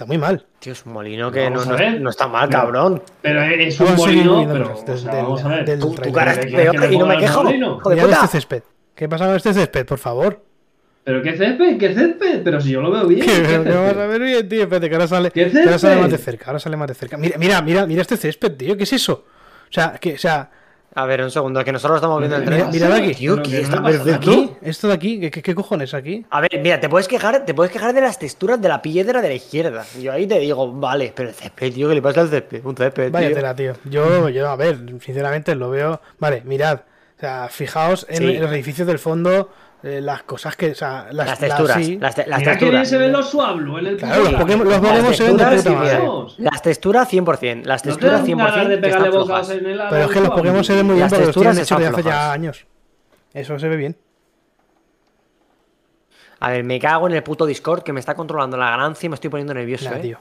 [0.00, 0.46] Está muy mal.
[0.60, 3.02] Tío, es un molino que no, no- no está mal, Pero- cabrón.
[3.20, 5.64] Pero es un molino, pero o sea, del- vamos a ver.
[5.66, 7.42] del Tu, cara es ¿Qué quieres peor que le y no me quejo.
[7.82, 8.02] puta.
[8.14, 8.62] este césped.
[8.94, 10.42] ¿Qué pasa con este césped, por favor?
[11.04, 13.20] Pero qué césped, qué césped, pero si yo lo veo bien.
[13.26, 13.74] Que ¿qué césped?
[13.74, 14.62] vas a ver bien, tío.
[14.62, 16.46] Espérate, que ahora sale, ¿Qué ahora sale más de cerca.
[16.46, 17.18] Ahora sale más de cerca.
[17.18, 18.78] Mira, mira, mira, mira este césped, tío.
[18.78, 19.26] ¿Qué es eso?
[19.68, 20.50] O sea, que, o sea,
[20.94, 22.68] A ver, un segundo, que nosotros estamos viendo el tren.
[22.70, 23.14] mira, mirad aquí.
[23.14, 26.26] Tío, que que no está aquí, esto de aquí, ¿qué, qué, qué cojones aquí?
[26.30, 29.22] A ver, mira, te puedes quejar, te puedes quejar de las texturas de la piedra
[29.22, 29.84] de la izquierda.
[30.00, 32.64] Yo ahí te digo, vale, pero el césped, tío, ¿qué le pasa al césped?
[32.64, 33.12] Un césped, tío.
[33.12, 33.74] Váyatela, tío.
[33.84, 36.00] Yo, yo, a ver, sinceramente lo veo.
[36.18, 36.80] Vale, mirad.
[37.16, 38.24] O sea, fijaos en, Sí.
[38.36, 39.50] en los edificios del fondo,
[39.82, 40.70] eh, las cosas que.
[40.72, 41.98] O sea, las, Las texturas, sí.
[41.98, 42.88] las, te- las Mira que bien texturas.
[42.88, 44.34] se ven los en el Claro, los.
[44.34, 46.34] Pokémon, los Las Pokémon se ven de texturas, puta madre.
[46.38, 49.46] Las texturas 100%, las ¿No te texturas dan 100% ganas de que pegarle están bocas
[49.46, 49.50] flojas.
[49.50, 50.30] en el Pero es que los?
[50.30, 52.32] Pokémon se ven muy bien Las porque los texturas tienen hechos de están hace ya
[52.32, 52.66] años.
[53.32, 53.96] Eso se ve bien.
[56.40, 59.10] A ver, me cago en el puto Discord que me está controlando la ganancia y
[59.10, 60.00] me estoy poniendo nervioso, Nah, eh.
[60.00, 60.18] tío.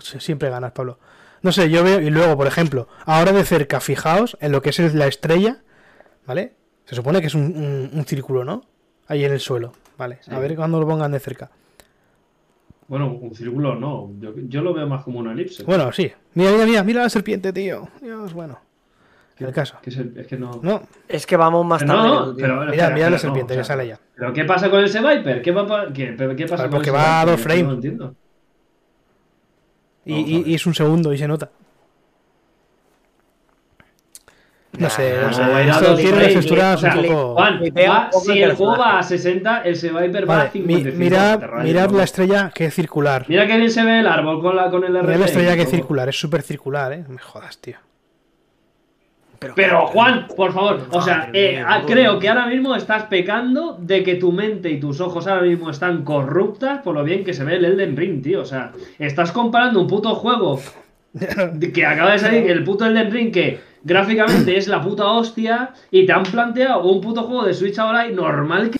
[0.00, 0.98] Siempre ganas, Pablo.
[1.40, 2.00] No sé, yo veo.
[2.00, 5.58] Y luego, por ejemplo, ahora de cerca, fijaos en lo que es la estrella.
[6.26, 6.52] ¿Vale?
[6.88, 8.62] Se supone que es un, un- un círculo, ¿no?
[9.08, 9.72] Ahí en el suelo.
[9.98, 10.20] Vale.
[10.30, 11.50] A ver cuando lo pongan de cerca.
[12.86, 14.10] Bueno, un círculo no.
[14.18, 15.64] Yo, yo lo veo más como una elipse.
[15.64, 16.10] Bueno, sí.
[16.32, 17.88] Mira, mira, mira, mira la serpiente, tío.
[18.00, 18.58] Dios, bueno.
[19.36, 19.76] El caso.
[19.82, 20.60] Que es, el- es que no.
[20.62, 22.08] No, Es que vamos más Pero tarde.
[22.08, 22.54] no, que no, pero.
[22.60, 24.00] mira, espera, mira la serpiente no, que o sea, sale ya.
[24.16, 25.42] ¿Pero qué pasa con ese Viper?
[25.42, 27.62] ¿Qué, va pa- qué, pero qué pasa con porque ese va a dos frames.
[27.64, 28.14] No lo entiendo.
[30.06, 31.50] Y es un segundo y se nota.
[34.78, 35.42] No sé, no sé.
[35.68, 37.34] Esto tiene texturas un poco.
[37.34, 37.60] Juan,
[38.24, 40.96] si el el juego va a 60, ese Viper va a mi- 55.
[40.98, 41.98] mirad, mirad ¿no?
[41.98, 43.24] la estrella que es circular.
[43.28, 45.18] Mira que bien se ve el árbol con, la, con el Mirad RT.
[45.18, 47.04] la estrella que es circular, es súper circular, eh.
[47.08, 47.76] Me jodas, tío.
[49.54, 54.02] Pero Juan, por favor, o sea, eh, ah, creo que ahora mismo estás pecando de
[54.02, 57.44] que tu mente y tus ojos ahora mismo están corruptas por lo bien que se
[57.44, 58.40] ve el Elden Ring, tío.
[58.40, 60.60] O sea, estás comparando un puto juego
[61.72, 66.04] que acaba de salir, el puto Elden Ring, que gráficamente es la puta hostia, y
[66.06, 68.78] te han planteado un puto juego de Switch ahora y normal que.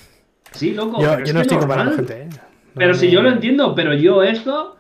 [0.52, 1.00] Sí, loco.
[1.00, 1.76] Yo, pero yo es no estoy normal.
[1.78, 2.28] comparando gente, ¿eh?
[2.30, 4.76] No Pero si yo lo entiendo, pero yo esto.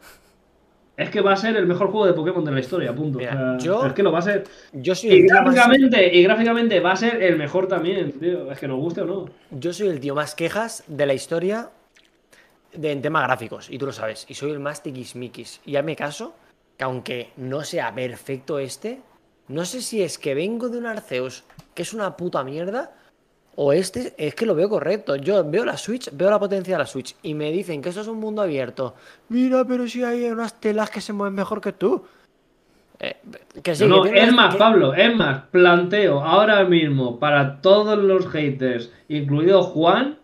[0.96, 3.18] Es que va a ser el mejor juego de Pokémon de la historia, punto.
[3.18, 4.44] Mira, O sea, yo- Es que lo va a ser.
[4.72, 8.10] Yo soy, Y el tío más, gráficamente, y gráficamente va a ser el mejor también,
[8.18, 8.50] tío.
[8.50, 9.26] Es que nos guste o no.
[9.52, 11.70] yo soy el tío más quejas de la historia
[12.74, 14.26] de, en temas gráficos, y tú lo sabes.
[14.28, 15.60] Y soy el más tiquismiquis.
[15.64, 16.34] Y ya me caso
[16.76, 18.98] que aunque no sea perfecto este,
[19.48, 22.92] no sé si es que vengo de un Arceus que es una puta mierda,
[23.54, 25.16] o este es que lo veo correcto.
[25.16, 28.00] Yo veo la Switch, veo la potencia de la Switch, y me dicen que esto
[28.02, 28.94] es un mundo abierto.
[29.28, 32.04] Mira, pero si hay unas telas que se mueven mejor que tú.
[33.00, 33.16] Eh,
[33.62, 37.60] que sí, No, que no, es más, que- Pablo, es más, planteo ahora mismo para
[37.60, 40.18] todos los haters, incluido Juan,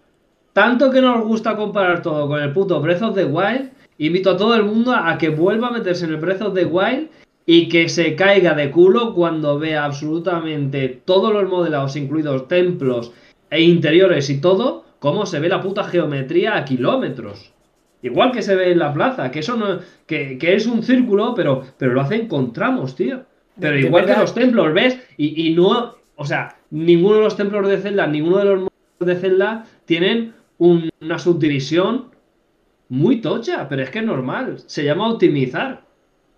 [0.52, 4.36] tanto que nos gusta comparar todo con el puto Breath of the Wild, invito a
[4.36, 7.08] todo el mundo a que vuelva a meterse en el Breath of the Wild
[7.46, 13.12] y que se caiga de culo cuando vea absolutamente todos los modelados, incluidos templos
[13.50, 17.52] e interiores y todo, cómo se ve la puta geometría a kilómetros.
[18.02, 19.78] Igual que se ve en la plaza, que eso no.
[20.06, 23.22] que, que es un círculo, pero, pero lo hacen con tramos, tío.
[23.58, 24.98] Pero igual que los templos, ¿ves?
[25.16, 25.94] Y, y no.
[26.16, 30.34] O sea, ninguno de los templos de Zelda, ninguno de los modos de Zelda tienen
[30.58, 32.06] un- una subdivisión
[32.88, 34.58] muy tocha, pero es que es normal.
[34.66, 35.82] Se llama optimizar.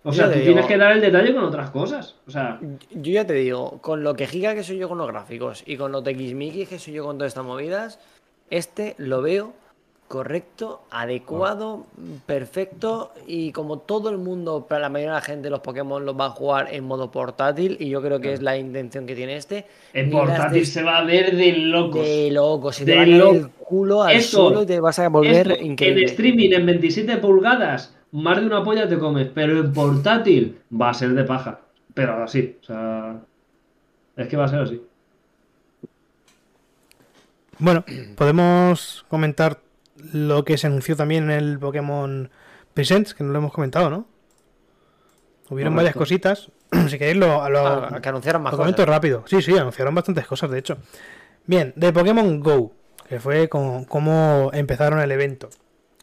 [0.09, 2.15] O sea, te tú digo- tienes que dar el detalle con otras cosas.
[2.27, 2.59] O sea,
[2.91, 5.77] Yo ya te digo, con lo que giga que soy yo con los gráficos y
[5.77, 7.99] con lo tequismiquis que soy yo con todas estas movidas,
[8.49, 9.53] este lo veo
[10.07, 11.85] correcto, adecuado,
[12.25, 16.17] perfecto y como todo el mundo, para la mayoría de la gente los Pokémon los
[16.17, 19.35] va a jugar en modo portátil y yo creo que es la intención que tiene
[19.35, 19.65] este.
[19.93, 22.05] en portátil de- se va a ver de locos.
[22.05, 24.97] De loco, se te De va a el culo al Eso- suelo y te vas
[24.99, 26.01] a volver Esto, increíble.
[26.03, 30.89] En streaming en 27 pulgadas, más de una polla te comes, pero en portátil va
[30.89, 31.59] a ser de paja.
[31.93, 33.19] Pero así, o sea.
[34.15, 34.81] Es que va a ser así.
[37.59, 37.83] Bueno,
[38.15, 39.59] podemos comentar
[40.13, 42.29] lo que se anunció también en el Pokémon
[42.73, 44.07] Presents, que no lo hemos comentado, ¿no?
[45.49, 46.51] Hubieron varias cositas.
[46.87, 48.89] si queréis lo, lo- Ah, que anunciaron más lo comento cosas.
[48.95, 49.23] rápido.
[49.25, 50.77] Sí, sí, anunciaron bastantes cosas, de hecho.
[51.45, 52.73] Bien, de Pokémon Go,
[53.07, 55.49] que fue con, cómo empezaron el evento.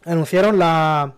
[0.07, 1.15] Anunciaron la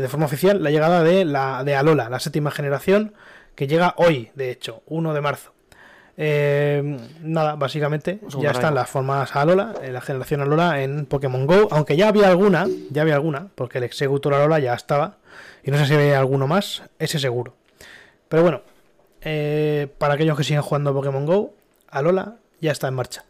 [0.00, 3.14] de forma oficial la llegada de la de Alola, la séptima generación,
[3.54, 5.52] que llega hoy, de hecho, 1 de marzo.
[6.16, 11.68] Eh, nada, básicamente ya están las formas Alola, eh, la generación Alola en Pokémon Go,
[11.72, 15.18] aunque ya había alguna, ya había alguna, porque el Executor Alola ya estaba,
[15.64, 17.54] y no sé si había alguno más, ese seguro.
[18.28, 18.62] Pero bueno,
[19.22, 21.54] eh, para aquellos que siguen jugando Pokémon Go,
[21.88, 23.24] Alola ya está en marcha.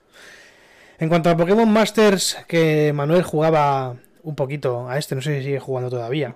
[0.98, 5.44] En cuanto a Pokémon Masters, que Manuel jugaba un poquito a este, no sé si
[5.44, 6.34] sigue jugando todavía.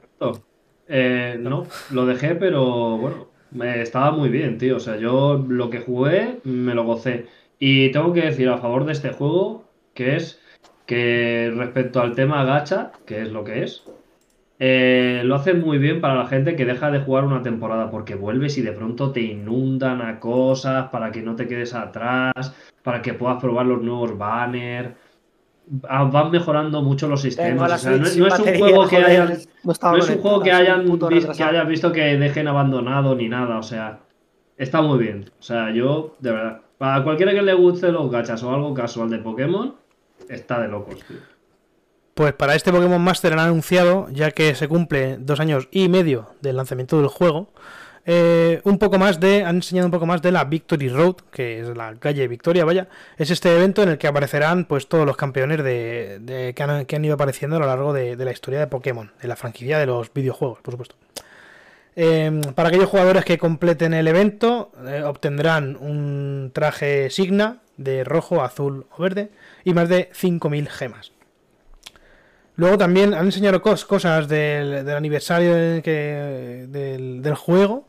[0.86, 4.76] Eh, no, lo dejé, pero bueno, me estaba muy bien, tío.
[4.76, 7.26] O sea, yo lo que jugué me lo gocé.
[7.58, 10.40] Y tengo que decir a favor de este juego, que es
[10.86, 13.84] que respecto al tema gacha, que es lo que es,
[14.60, 18.14] eh, lo hace muy bien para la gente que deja de jugar una temporada, porque
[18.14, 23.02] vuelves y de pronto te inundan a cosas para que no te quedes atrás, para
[23.02, 24.94] que puedas probar los nuevos banners.
[25.70, 27.72] Van mejorando mucho los sistemas.
[27.72, 29.38] o sea, no, es un batería, juego que hayan.
[29.64, 32.48] no estaba No es un juego que hayan, puto vis- que hayas visto que dejen
[32.48, 33.58] abandonado ni nada.
[33.58, 33.98] O sea,
[34.56, 35.30] está muy bien.
[35.38, 39.10] O sea, yo, de verdad, para cualquiera que le guste los gachas o algo casual
[39.10, 39.74] de Pokémon,
[40.28, 41.18] está de locos, tío.
[42.14, 46.26] Pues para este Pokémon Master han anunciado, ya que se cumple dos años y medio
[46.40, 47.52] del lanzamiento del juego,
[48.10, 51.60] eh, un poco más de, han enseñado un poco más de la Victory Road, que
[51.60, 52.88] es la calle Victoria, vaya.
[53.18, 56.96] Es este evento en el que aparecerán pues todos los campeones de, que, han, que
[56.96, 59.84] han ido apareciendo a lo largo de, la historia de Pokémon, de la franquicia de
[59.84, 60.94] los videojuegos, por supuesto.
[61.96, 68.42] Eh, para aquellos jugadores que completen el evento, eh, obtendrán un traje Signa de rojo,
[68.42, 69.30] azul o verde
[69.64, 71.12] y más de 5.000 gemas.
[72.56, 77.87] Luego también han enseñado cos- cosas del, del aniversario del juego,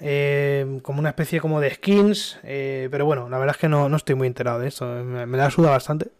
[0.00, 3.88] eh, como una especie como de skins, eh, pero bueno, la verdad es que no,
[3.88, 6.10] no estoy muy enterado de esto, me, la suda bastante.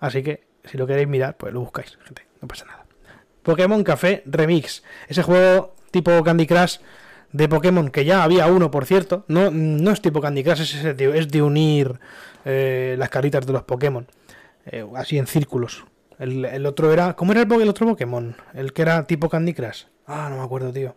[0.00, 2.84] Así que si lo queréis mirar, pues lo buscáis, gente, no pasa nada.
[3.42, 6.78] Pokémon Café Remix, ese juego tipo Candy Crush
[7.32, 10.96] de Pokémon, que ya había uno, por cierto, no, no es tipo Candy Crush, es,
[10.96, 12.00] de, unir
[12.44, 14.06] eh, las caritas de los Pokémon,
[14.66, 15.84] eh, así en círculos.
[16.18, 17.14] El, otro era.
[17.14, 18.34] ¿Cómo era el, el otro Pokémon?
[18.54, 19.84] El que era tipo Candy Crush.
[20.06, 20.96] Ah, no me acuerdo, tío.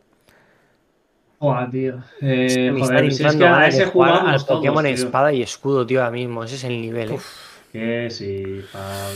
[1.39, 2.03] Buah, tío.
[2.21, 4.83] Eh, me está joder, si es entrando que a ganas ese jugar jugamos al Pokémon
[4.83, 5.05] todos, tío.
[5.05, 6.43] Espada y Escudo, tío, ahora mismo.
[6.43, 7.19] Ese es el nivel, ¿eh?
[7.71, 9.07] Que sí, pa-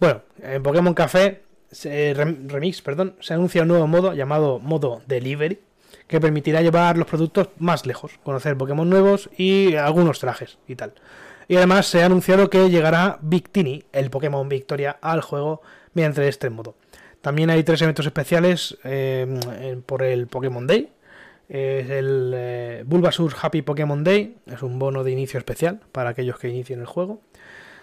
[0.00, 5.02] Bueno, en Pokémon Café se- Rem- Remix, perdón, se anuncia un nuevo modo llamado modo
[5.06, 5.58] Delivery
[6.06, 10.94] que permitirá llevar los productos más lejos, conocer Pokémon nuevos y algunos trajes y tal.
[11.48, 15.60] Y además se ha anunciado que llegará Victini, el Pokémon Victoria, al juego
[15.92, 16.76] mediante este modo.
[17.20, 20.88] También hay tres eventos especiales eh, por el Pokémon Day.
[21.48, 26.38] Es el eh, Bulbasaur Happy Pokémon Day, es un bono de inicio especial para aquellos
[26.38, 27.20] que inicien el juego.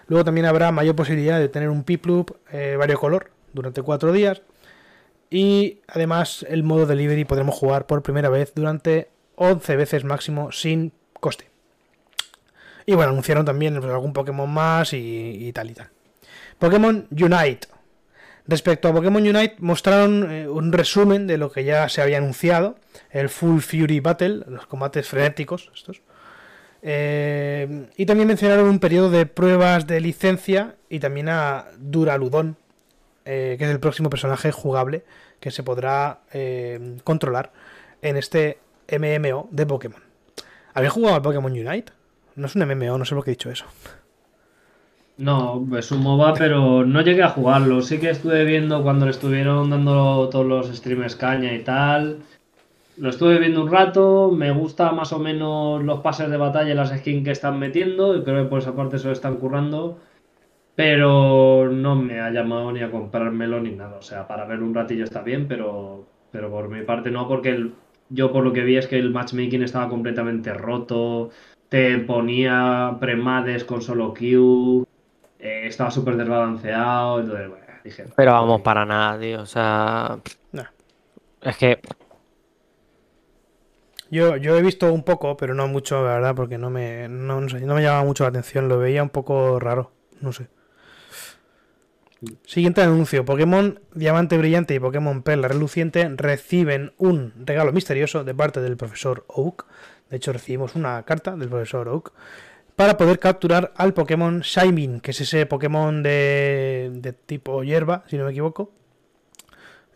[0.08, 4.42] Luego también habrá mayor posibilidad de tener un Piplup eh, variocolor durante cuatro días.
[5.32, 10.92] Y además el modo delivery podremos jugar por primera vez durante 11 veces máximo sin
[11.20, 11.50] coste.
[12.86, 15.90] Y bueno, anunciaron también pues, algún Pokémon más y, y tal y tal.
[16.60, 17.68] Pokémon Unite.
[18.48, 22.78] Respecto a Pokémon Unite, mostraron eh, un resumen de lo que ya se había anunciado:
[23.16, 26.02] el Full Fury Battle, los combates frenéticos, estos.
[26.82, 32.58] Eh, y también mencionaron un periodo de pruebas de licencia y también a Duraludon,
[33.24, 35.06] eh, que es el próximo personaje jugable
[35.40, 37.54] que se podrá eh, controlar
[38.02, 38.58] en este
[38.92, 40.04] MMO de Pokémon.
[40.74, 41.94] ¿Habéis jugado al Pokémon Unite?
[42.36, 43.66] No es un MMO, no sé por qué he dicho eso.
[45.18, 47.82] No, es un MOBA, pero no llegué a jugarlo.
[47.82, 52.20] Sí que estuve viendo cuando le estuvieron dando todos los streamers caña y tal.
[52.98, 56.76] Lo estuve viendo un rato, me gusta más o menos los pases de batalla y
[56.76, 60.00] las skins que están metiendo, y creo que por esa parte se lo están currando.
[60.76, 63.98] Pero no me ha llamado ni a comprármelo ni nada.
[63.98, 67.50] O sea, para ver un ratillo está bien, pero, pero por mi parte no, porque
[67.50, 67.74] el-
[68.10, 71.30] yo por lo que vi es que el matchmaking estaba completamente roto.
[71.70, 74.86] Te ponía premades con solo Q.
[75.40, 77.20] eh, estaba súper desbalanceado.
[77.20, 78.06] Entonces, bueno, dije.
[78.16, 79.42] Pero vamos, para nada, tío.
[79.42, 80.18] O sea.
[81.42, 81.80] Es que.
[84.16, 87.42] Yo, yo he visto un poco, pero no mucho, la verdad, porque no me, no,
[87.42, 88.70] no me llamaba mucho la atención.
[88.70, 90.48] Lo veía un poco raro, no sé.
[92.46, 98.62] Siguiente anuncio: Pokémon Diamante Brillante y Pokémon Perla Reluciente reciben un regalo misterioso de parte
[98.62, 99.66] del profesor Oak.
[100.10, 102.14] De hecho, recibimos una carta del profesor Oak
[102.78, 108.18] para poder capturar al Pokémon Shaymin, que es ese Pokémon de, de tipo hierba, si
[108.18, 108.72] no me equivoco,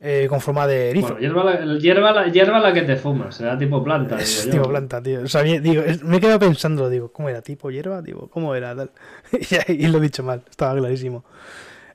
[0.02, 1.08] eh, con forma de erizo.
[1.08, 4.18] Bueno, hierba la, hierba, la, hierba la que te fumas, será tipo planta.
[4.18, 4.52] Es digo yo.
[4.52, 5.22] tipo planta, tío.
[5.24, 7.42] O sea, bien- digo, me he quedado pensando, digo, ¿cómo era?
[7.42, 8.02] ¿Tipo hierba?
[8.02, 8.76] Digo, ¿cómo era?
[8.76, 8.92] Tal.
[9.68, 11.26] y, lo he dicho mal, estaba clarísimo.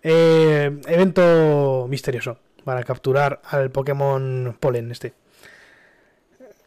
[0.02, 5.14] Eh, evento misterioso para capturar al Pokémon Polen este.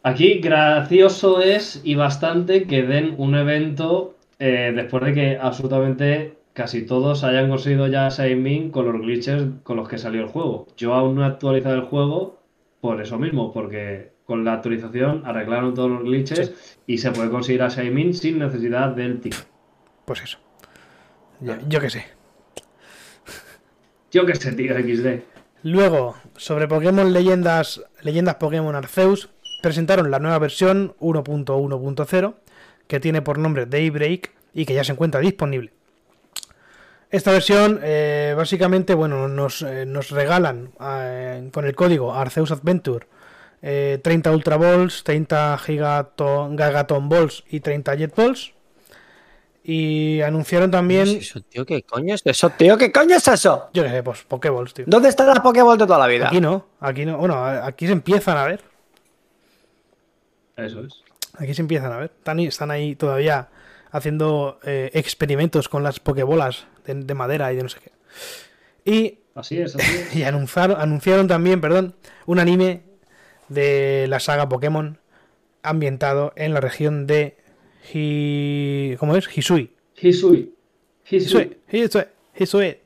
[0.02, 6.82] Aquí gracioso es y bastante que den un evento eh, después de que absolutamente casi
[6.82, 10.66] todos hayan conseguido ya Min con los glitches con los que salió el juego.
[10.76, 12.42] Yo aún no he actualizado el juego
[12.80, 17.62] por eso mismo, porque con la actualización arreglaron todos los glitches y se puede conseguir
[17.62, 19.36] a Min sin necesidad del tick.
[20.04, 20.38] Pues eso.
[21.40, 22.06] Yo, yo qué sé.
[24.10, 25.22] Yo qué sé, tío, XD.
[25.62, 29.30] Luego, sobre Pokémon Leyendas, Leyendas Pokémon Arceus,
[29.62, 32.34] presentaron la nueva versión 1.1.0
[32.88, 35.77] que tiene por nombre Daybreak y que ya se encuentra disponible.
[37.10, 43.06] Esta versión, eh, básicamente, bueno, nos, eh, nos regalan eh, con el código Arceus Adventure
[43.62, 48.52] eh, 30 Ultra Balls, 30 Gigaton, Gagaton Balls y 30 Jet Balls.
[49.64, 51.66] Y anunciaron también, ¿Qué es eso, tío?
[51.66, 52.78] ¿Qué coño es eso, tío?
[52.78, 53.68] ¿Qué coño es eso?
[53.74, 54.84] yo qué sé, pues Pokéballs, tío.
[54.88, 56.28] ¿Dónde están las Pokéball de toda la vida?
[56.28, 58.60] Aquí no, aquí no, bueno, aquí se empiezan a ver.
[60.56, 61.02] Eso es.
[61.38, 62.10] Aquí se empiezan a ver.
[62.18, 63.48] Están, ahí- están ahí todavía
[63.90, 67.92] haciendo eh, experimentos con las pokebolas de, de madera y de no sé qué.
[68.84, 70.16] Y, Así es, así es.
[70.16, 71.94] y anunciaron, anunciaron también, perdón,
[72.26, 72.82] un anime
[73.48, 74.98] de la saga Pokémon
[75.62, 77.36] ambientado en la región de
[77.92, 78.96] Hi...
[78.98, 79.28] ¿Cómo es?
[79.36, 79.72] Hisui.
[79.96, 80.54] Hisui.
[81.04, 81.56] Hisui.
[81.70, 82.04] Hisui.
[82.34, 82.78] Hisui.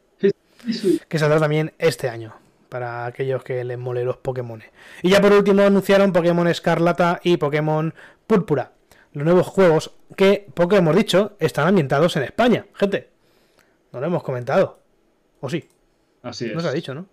[0.67, 1.01] Hisui.
[1.09, 2.35] Que saldrá también este año
[2.69, 4.63] para aquellos que les mole los Pokémon.
[5.03, 7.93] Y ya por último anunciaron Pokémon Escarlata y Pokémon
[8.27, 8.73] Púrpura,
[9.13, 12.67] los nuevos juegos que, porque hemos dicho, están ambientados en España.
[12.75, 13.09] Gente,
[13.93, 14.79] no lo hemos comentado.
[15.41, 15.69] ¿O sí?
[16.23, 16.55] Así es.
[16.55, 17.07] No se ha dicho, ¿no?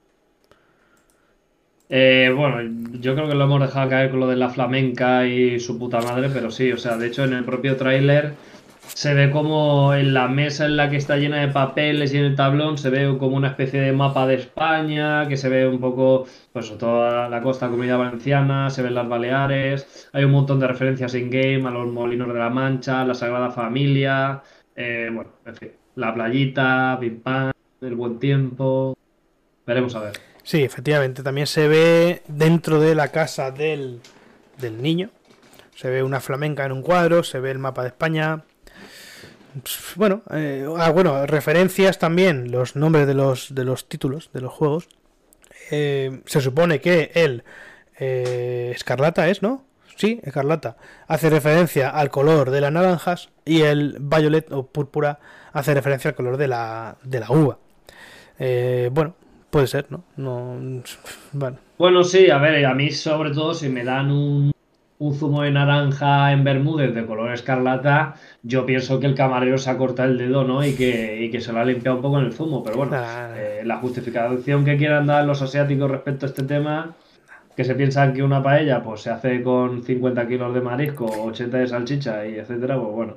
[1.89, 2.62] Eh, bueno,
[3.00, 6.00] yo creo que lo hemos dejado caer con lo de la flamenca y su puta
[6.02, 8.34] madre, pero sí, o sea, de hecho en el propio tráiler
[8.94, 12.26] se ve como en la mesa en la que está llena de papeles y en
[12.26, 15.80] el tablón se ve como una especie de mapa de España, que se ve un
[15.80, 20.68] poco, pues toda la costa comunidad valenciana, se ven las Baleares, hay un montón de
[20.68, 24.42] referencias in-game a los Molinos de la Mancha, la Sagrada Familia,
[24.76, 28.98] eh, bueno, en fin, la playita, pim pam, el buen tiempo,
[29.66, 30.30] veremos a ver.
[30.44, 31.22] Sí, efectivamente.
[31.22, 34.02] También se ve dentro de la casa del,
[34.58, 35.10] del niño,
[35.76, 38.44] Se ve una flamenca en un cuadro, se ve el mapa de España.
[39.95, 44.51] Bueno, eh, ah, bueno, referencias también, los nombres de los, de los títulos de los
[44.53, 44.88] juegos.
[45.72, 47.43] Eh, se supone que el
[47.99, 49.64] eh, Escarlata es, ¿no?
[49.95, 50.78] Sí, Escarlata.
[51.07, 55.20] Hace referencia al color de las naranjas y el Violet o Púrpura
[55.51, 57.57] hace referencia al color de la, de la uva.
[58.39, 59.16] Eh, bueno,
[59.49, 60.03] puede ser, ¿no?
[60.16, 60.82] no
[61.34, 64.53] bueno, Bueno, sí, a ver, a mí sobre todo si me dan un,
[65.00, 69.70] un zumo de naranja en Bermúdez de color escarlata, yo pienso que el camarero se
[69.70, 70.62] ha cortado el dedo, ¿no?
[70.66, 72.62] Y que, y que se lo ha limpiado un poco en el zumo.
[72.64, 73.34] Pero bueno, Nah.
[73.34, 76.95] eh, la justificación que quieran dar los asiáticos respecto a este tema,
[77.56, 81.58] que se piensan que una paella pues se hace con 50 kilos de marisco, 80
[81.60, 83.14] de salchicha y etcétera, pues bueno.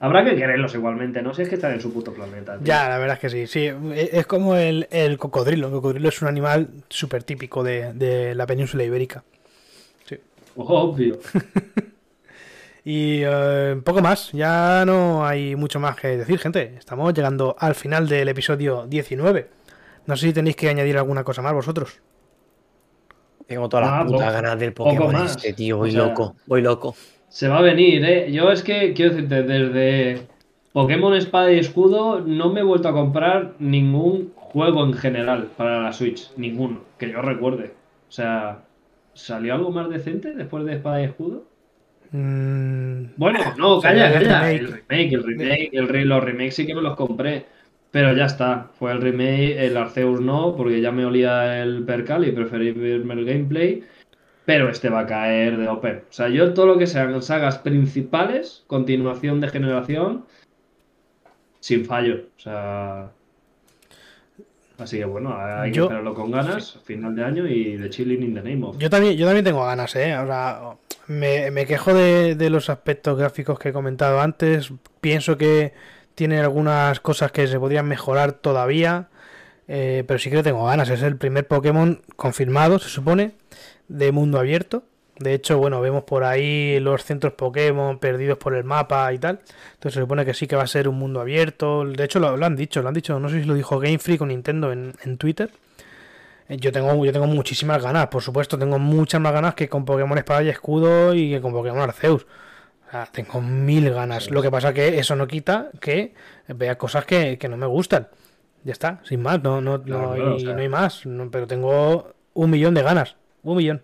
[0.00, 1.34] Habrá que quererlos igualmente, ¿no?
[1.34, 2.56] Si es que están en su puto planeta.
[2.56, 2.66] tío.
[2.66, 3.46] ya, la verdad es que sí.
[3.46, 5.66] Sí, e- es como el, el cocodrilo.
[5.66, 9.24] El cocodrilo es un animal súper típico de, de la península ibérica.
[10.56, 11.18] Obvio.
[12.88, 16.76] Y eh, poco más, ya no hay mucho más que decir, gente.
[16.78, 19.48] Estamos llegando al final del episodio 19.
[20.06, 22.00] No sé si tenéis que añadir alguna cosa más vosotros.
[23.48, 25.34] Tengo todas Ah, las putas poco- ganas del Pokémon más.
[25.36, 25.74] este, tío.
[25.76, 26.94] O Voy sea- loco, voy loco.
[27.28, 28.30] Se va a venir, ¿eh?
[28.30, 30.26] Yo es que, quiero decirte, desde
[30.72, 35.82] Pokémon Espada y Escudo no me he vuelto a comprar ningún juego en general para
[35.82, 36.30] la Switch.
[36.36, 37.74] Ninguno, que yo recuerde.
[38.08, 38.60] O sea,
[39.16, 41.50] ¿salió algo más decente después de Espada y Escudo?
[42.10, 44.50] Mm, Bueno, no, calla, calla.
[44.52, 47.46] El remake, el remake, el re- los remakes sí que me los compré.
[47.90, 52.26] Pero ya está, fue el remake, el Arceus no, porque ya me olía el percal
[52.26, 53.84] y preferí verme el gameplay.
[54.46, 56.04] Pero este va a caer de Open.
[56.10, 60.26] O sea, yo todo lo que sean sagas principales, continuación de generación,
[61.60, 62.26] sin fallo.
[62.36, 63.12] O sea.
[64.78, 68.22] Así que bueno, hay que Yo- esperarlo con ganas, final de año y de chilling
[68.22, 68.76] in the name of.
[68.78, 70.12] yo, también, yo también tengo ganas, ¿eh?
[70.12, 74.72] Ahora, me, me quejo de, de los aspectos gráficos que he comentado antes.
[75.00, 75.72] Pienso que
[76.14, 79.08] tiene algunas cosas que se podrían mejorar todavía.
[79.68, 80.88] eh, pero sí que tengo ganas.
[80.90, 83.32] Es el primer Pokémon confirmado, se supone,
[83.88, 84.84] de mundo abierto.
[85.18, 89.40] De hecho, bueno, vemos por ahí los centros Pokémon perdidos por el mapa y tal.
[89.74, 91.84] Entonces se supone que sí que va a ser un mundo abierto.
[91.86, 93.18] De hecho, lo, lo han dicho, lo han dicho.
[93.18, 95.50] No sé si lo dijo Game Freak o Nintendo en, en Twitter.
[96.48, 99.84] Eh, Yo tengo, yo tengo muchísimas ganas, por supuesto, tengo muchas más ganas que con
[99.84, 102.26] Pokémon Espada y Escudo y que con Pokémon Arceus.
[102.86, 104.30] O sea, tengo mil ganas.
[104.30, 106.14] Lo que pasa que eso no quita que
[106.48, 108.08] vea cosas que, que no me gustan.
[108.64, 111.06] Ya está, sin más, no, no, no, claro, hay, no hay más.
[111.06, 113.16] no- pero tengo un millón de ganas.
[113.42, 113.82] Un millón.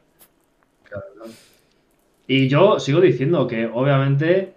[2.26, 4.54] Y yo sigo diciendo que obviamente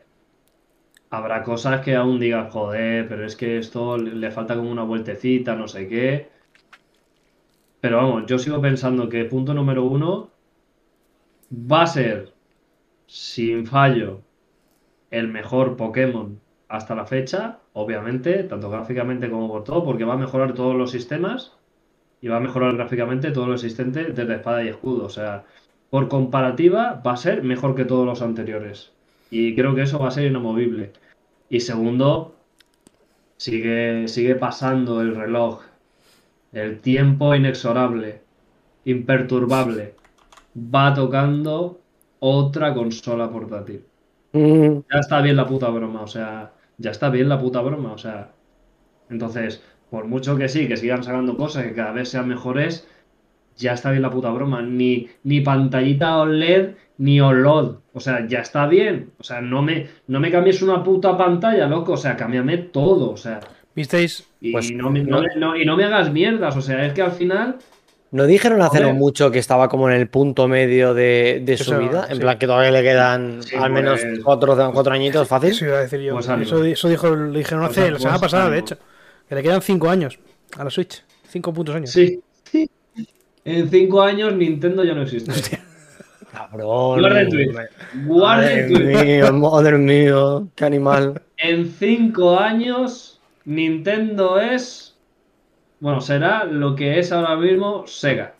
[1.10, 5.56] habrá cosas que aún digas, joder, pero es que esto le falta como una vueltecita,
[5.56, 6.30] no sé qué.
[7.82, 10.32] Pero vamos, yo sigo pensando que punto número uno
[11.52, 12.34] va a ser,
[13.08, 14.22] sin fallo,
[15.12, 20.18] el mejor Pokémon hasta la fecha, obviamente, tanto gráficamente como por todo, porque va a
[20.18, 21.54] mejorar todos los sistemas
[22.22, 25.06] y va a mejorar gráficamente todo lo existente desde espada y escudo.
[25.06, 25.46] O sea,
[25.96, 28.91] por comparativa, va a ser mejor que todos los anteriores.
[29.30, 30.91] Y creo que eso va a ser inamovible.
[31.50, 32.36] Y segundo,
[33.38, 35.62] sigue, sigue pasando el reloj.
[36.52, 38.24] El tiempo inexorable,
[38.84, 39.96] imperturbable.
[40.58, 41.80] Va tocando
[42.20, 43.86] otra consola portátil.
[44.34, 47.93] Mm, Ya está bien la puta broma, o sea, ya está bien la puta broma,
[47.93, 48.34] o sea.
[49.10, 52.86] Entonces, por mucho que sí, que sigan sacando cosas que cada vez sean mejores,
[53.58, 54.62] ya está bien la puta broma.
[54.62, 57.78] Ni, ni pantallita OLED ni OLOD.
[57.93, 59.12] O sea, ya está bien.
[59.20, 61.93] O sea, no me, no me cambies una puta pantalla, loco.
[61.93, 63.12] O sea, cámbiame todo.
[63.12, 63.39] O sea,
[63.76, 64.26] ¿Visteis?
[64.41, 66.56] y, Pues, no, me, no, me- no- y no me hagas mierdas.
[66.56, 67.58] O sea, es que al final.
[68.12, 71.76] ¿No dijeron hace no mucho que estaba como en el punto medio de, de su
[71.78, 72.06] vida?
[72.10, 72.22] En sí.
[72.22, 75.49] plan que todavía le quedan Sí, al menos pues- cuatro, cuatro añitos fácil.
[75.49, 76.14] Eso iba a decir yo.
[76.14, 78.78] Pues eso, eso dijo, lo dijeron hace la semana pues pasada, de hecho.
[79.28, 80.18] Que le quedan 5 años
[80.58, 81.03] a la Switch.
[81.28, 81.89] 5 putos años.
[81.89, 82.22] Sí.
[83.46, 85.32] En cinco años Nintendo ya no existe.
[86.32, 87.00] Cabrón.
[87.00, 87.54] Guarda el tweet.
[88.06, 91.22] Guarda el Madre mía, mía, qué animal.
[91.38, 94.96] En cinco años, Nintendo es.
[95.80, 98.34] Bueno, será lo que es ahora mismo Sega.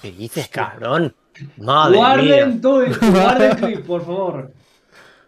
[0.00, 1.14] ¿Qué dices, cabrón?
[1.58, 1.98] Madre mía.
[2.06, 4.52] Guarden tweet, guarden clip, por favor.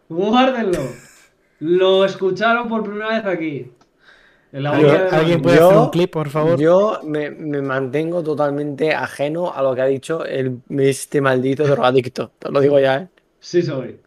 [0.08, 0.82] Guárdenlo.
[1.58, 3.72] Lo escucharon por primera vez aquí.
[4.52, 6.58] ¿Alguien, puede Yo- hacer un clip, por favor?
[6.58, 12.32] Yo me, me mantengo totalmente ajeno a lo que ha dicho el, este maldito drogadicto.
[12.38, 13.08] Te lo digo ya, ¿eh?
[13.40, 14.00] Sí soy.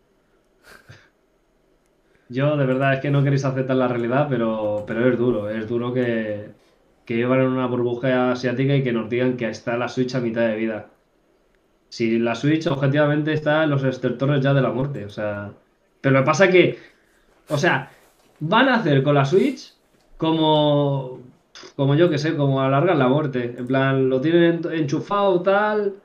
[2.30, 5.50] Yo, de verdad, es que no queréis aceptar la realidad, pero, pero es duro.
[5.50, 6.50] Es duro que,
[7.06, 10.48] que en una burbuja asiática y que nos digan que está la Switch a mitad
[10.48, 10.88] de vida.
[11.90, 15.52] Si la Switch objetivamente está en los estertores ya de la muerte, o sea.
[16.00, 16.80] Pero lo que pasa que,
[17.50, 17.92] o sea,
[18.40, 19.74] van a hacer con la Switch
[20.22, 21.20] como,
[21.76, 23.56] como yo que sé, como alargar la muerte.
[23.58, 25.96] En plan, lo tienen enchufado tal.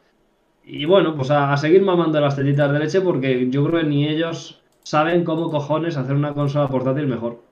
[0.65, 4.09] Y bueno, pues a, seguir mamando las tetitas de leche porque yo creo que ni
[4.09, 7.43] ellos saben cómo cojones hacer una consola portátil mejor.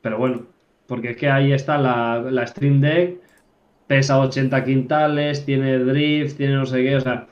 [0.00, 0.46] Pero bueno,
[0.86, 3.20] porque es que ahí está la, la Stream Deck,
[3.88, 7.26] pesa 80 quintales, tiene drift, tiene no sé qué, o sea,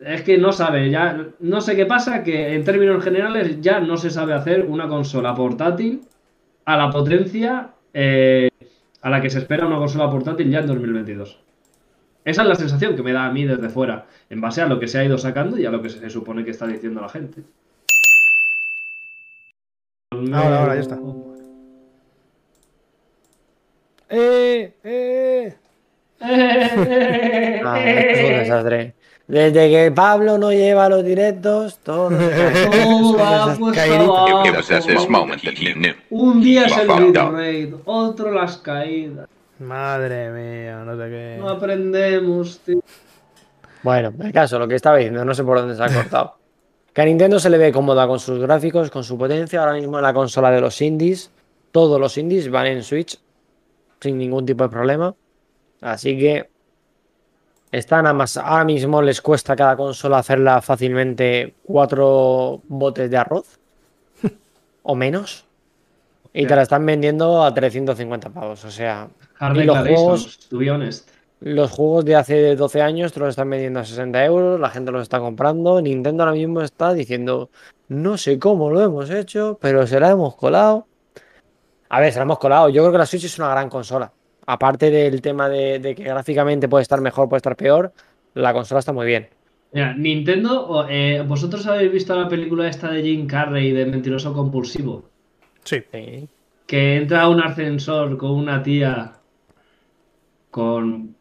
[0.00, 3.98] es que no sabe, ya, no sé qué pasa, que en términos generales ya no
[3.98, 6.00] se sabe hacer una consola portátil
[6.66, 8.50] a la potencia eh,
[9.00, 11.40] a la que se espera una consola portátil ya en 2022.
[12.24, 14.80] Esa es la sensación que me da a mí desde fuera, en base a lo
[14.80, 17.08] que se ha ido sacando y a lo que se supone que está diciendo la
[17.08, 17.42] gente.
[20.10, 20.98] Ahora, ahora, ya está.
[24.08, 24.74] ¡Eh!
[24.82, 25.56] ¡Eh!
[26.18, 28.94] Es un desastre.
[29.28, 32.08] Desde que Pablo no lleva los directos, todo.
[36.10, 39.28] Un día es el bitrate, otro las caídas.
[39.58, 41.36] Madre mía, no sé qué.
[41.40, 42.80] No aprendemos, tío.
[43.82, 46.36] Bueno, el caso, lo que estaba diciendo, no sé por dónde se ha cortado.
[46.92, 49.60] Que a Nintendo se le ve cómoda con sus gráficos, con su potencia.
[49.60, 51.30] Ahora mismo en la consola de los indies,
[51.70, 53.20] todos los indies van en Switch
[54.00, 55.14] sin ningún tipo de problema.
[55.82, 56.48] Así que
[57.72, 58.36] están a más.
[58.36, 63.58] Ahora mismo les cuesta a cada consola hacerla fácilmente cuatro botes de arroz
[64.82, 65.44] o menos.
[66.32, 68.64] Y te la están vendiendo a 350 pavos.
[68.64, 69.08] O sea,
[69.54, 71.08] Y los juegos- to be honest.
[71.40, 74.92] los juegos de hace 12 años te los están vendiendo a 60 euros, la gente
[74.92, 75.80] los está comprando.
[75.80, 77.48] Nintendo ahora mismo está diciendo,
[77.88, 80.86] no sé cómo lo hemos hecho, pero se la hemos colado.
[81.88, 82.68] A ver, se la hemos colado.
[82.68, 84.12] Yo creo que la Switch es una gran consola.
[84.46, 87.92] Aparte del tema de, de que gráficamente puede estar mejor, puede estar peor,
[88.34, 89.28] la consola está muy bien.
[89.72, 95.04] Mira, Nintendo, eh, ¿vosotros habéis visto la película esta de Jim Carrey de Mentiroso Compulsivo?
[95.64, 95.82] Sí.
[95.92, 96.28] Sí.
[96.66, 99.12] Que entra a un ascensor con una tía
[100.50, 101.14] con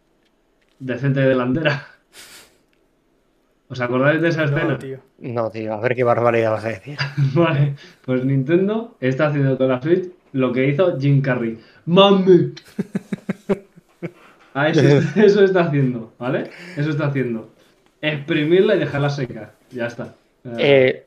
[0.79, 1.87] decente delantera.
[3.67, 4.63] ¿Os acordáis de esa escena?
[4.63, 4.99] No, tío.
[5.19, 6.97] No, tío, a ver qué barbaridad vas a decir.
[7.33, 11.57] Vale, pues Nintendo está haciendo con la Switch lo que hizo Jim Carrey.
[11.85, 12.53] ¡Mami!
[14.55, 14.81] Ah, eso,
[15.19, 16.49] eso está haciendo, ¿vale?
[16.77, 17.49] Eso está haciendo.
[18.01, 19.51] Exprimirla y dejarla seca.
[19.69, 20.15] Ya está.
[20.57, 21.05] Eh,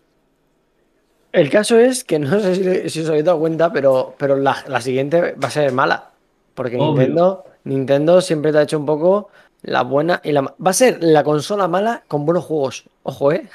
[1.32, 4.56] el caso es que no sé si, si os habéis dado cuenta, pero, pero la,
[4.68, 6.10] la siguiente va a ser mala.
[6.54, 6.88] Porque Obvio.
[6.92, 9.30] Nintendo, Nintendo siempre te ha hecho un poco
[9.62, 12.84] la buena y la Va a ser la consola mala con buenos juegos.
[13.02, 13.48] Ojo, ¿eh?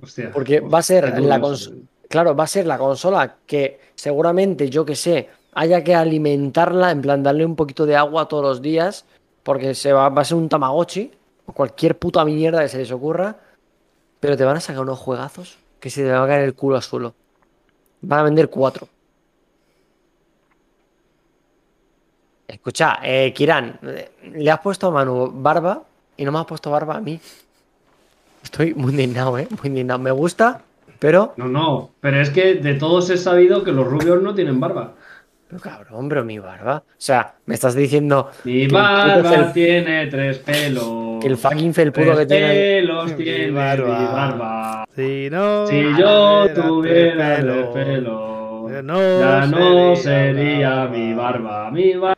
[0.00, 0.30] Hostia.
[0.32, 1.78] Porque va a ser la consola.
[2.08, 7.00] Claro, va a ser la consola que seguramente, yo que sé, haya que alimentarla, en
[7.00, 9.06] plan darle un poquito de agua todos los días,
[9.46, 11.08] porque se va, a ser un Tamagotchi,
[11.46, 13.36] o cualquier puta mierda que se les ocurra,
[14.18, 16.74] pero te van a sacar unos juegazos que se te va a caer el culo
[16.74, 17.14] al suelo.
[18.00, 18.88] Van a vender cuatro.
[22.48, 23.78] Escucha, eh, Kiran,
[24.32, 25.84] le has puesto a Manu barba
[26.16, 27.20] y no me has puesto barba a mí.
[28.42, 29.46] Estoy muy indignado, ¿eh?
[29.48, 30.00] Muy indignado.
[30.00, 30.62] Me gusta,
[30.98, 31.34] pero...
[31.36, 34.95] No, no, pero es que de todos he sabido que los rubios no tienen barba.
[35.48, 36.78] Pero cabrón, pero mi barba.
[36.86, 41.20] O sea, me estás diciendo Mi que el puto barba fel- tiene tres pelos.
[41.20, 42.48] que el fucking felpudo Tres que tiene.
[42.48, 44.12] pelos Mi tiene mi barba.
[44.12, 44.88] barba.
[44.96, 45.66] Si no.
[45.68, 50.88] Si yo tuviera tres tres pelos, pelos, ya no ya no sería barba.
[50.90, 51.70] mi barba.
[51.70, 52.16] Mi barba.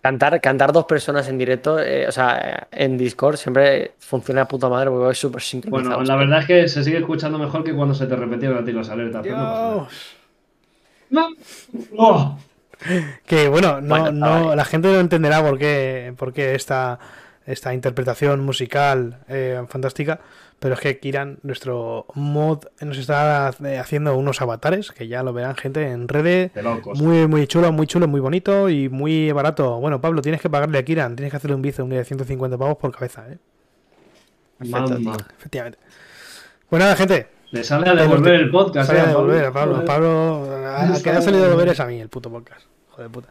[0.00, 4.68] Cantar, cantar dos personas en directo, eh, o sea, en Discord siempre funciona de puta
[4.68, 5.96] madre porque es súper sincronizado.
[5.98, 8.64] Bueno, la verdad es que se sigue escuchando mejor que cuando se te repetían a
[8.64, 9.20] ti las alertas.
[9.22, 9.74] pero no pasa nada.
[9.74, 10.16] Dios.
[11.10, 11.28] No.
[11.98, 12.38] Oh.
[13.26, 16.98] Que bueno, no, Bueno, no, la gente no entenderá por qué, por qué esta,
[17.46, 20.20] esta interpretación musical eh, fantástica,
[20.58, 25.56] pero es que Kiran, nuestro mod, nos está haciendo unos avatares que ya lo verán
[25.56, 26.52] gente en redes.
[26.94, 29.80] Muy, muy chulo, muy chulo, muy bonito y muy barato.
[29.80, 32.76] Bueno, Pablo, tienes que pagarle a Kiran, tienes que hacerle un bizum de 150 pavos
[32.76, 33.38] por cabeza, ¿eh?
[35.38, 35.78] Efectivamente.
[36.70, 37.26] Bueno, nada, gente.
[37.52, 38.86] Le sale a devolver el podcast.
[38.88, 39.84] Sale eh, a devolver a Pablo.
[39.84, 40.46] Pablo.
[40.46, 42.62] Pablo, a, a que ha salido a devolver es a mí el puto podcast.
[42.90, 43.28] Joder puta.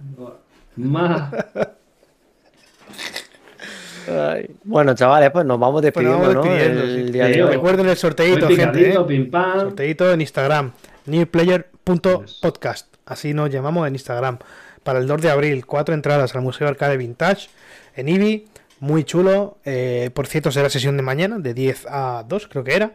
[4.07, 6.43] Ay, Bueno, chavales, pues nos vamos despidiendo, vamos ¿no?
[6.43, 7.51] despidiendo, El día de hoy.
[7.53, 8.93] Recuerden el sorteito, gente.
[8.93, 8.97] ¿eh?
[9.07, 9.59] pim pam.
[9.59, 10.71] Sorteito en Instagram.
[11.05, 12.95] Newplayer.podcast.
[13.05, 14.37] Así nos llamamos en Instagram.
[14.83, 17.49] Para el 2 de abril, cuatro entradas al Museo Arcade Vintage
[17.95, 18.47] en Ibi.
[18.79, 19.57] Muy chulo.
[19.65, 22.91] Eh, por cierto, será sesión de mañana, de 10 a 2, creo que era.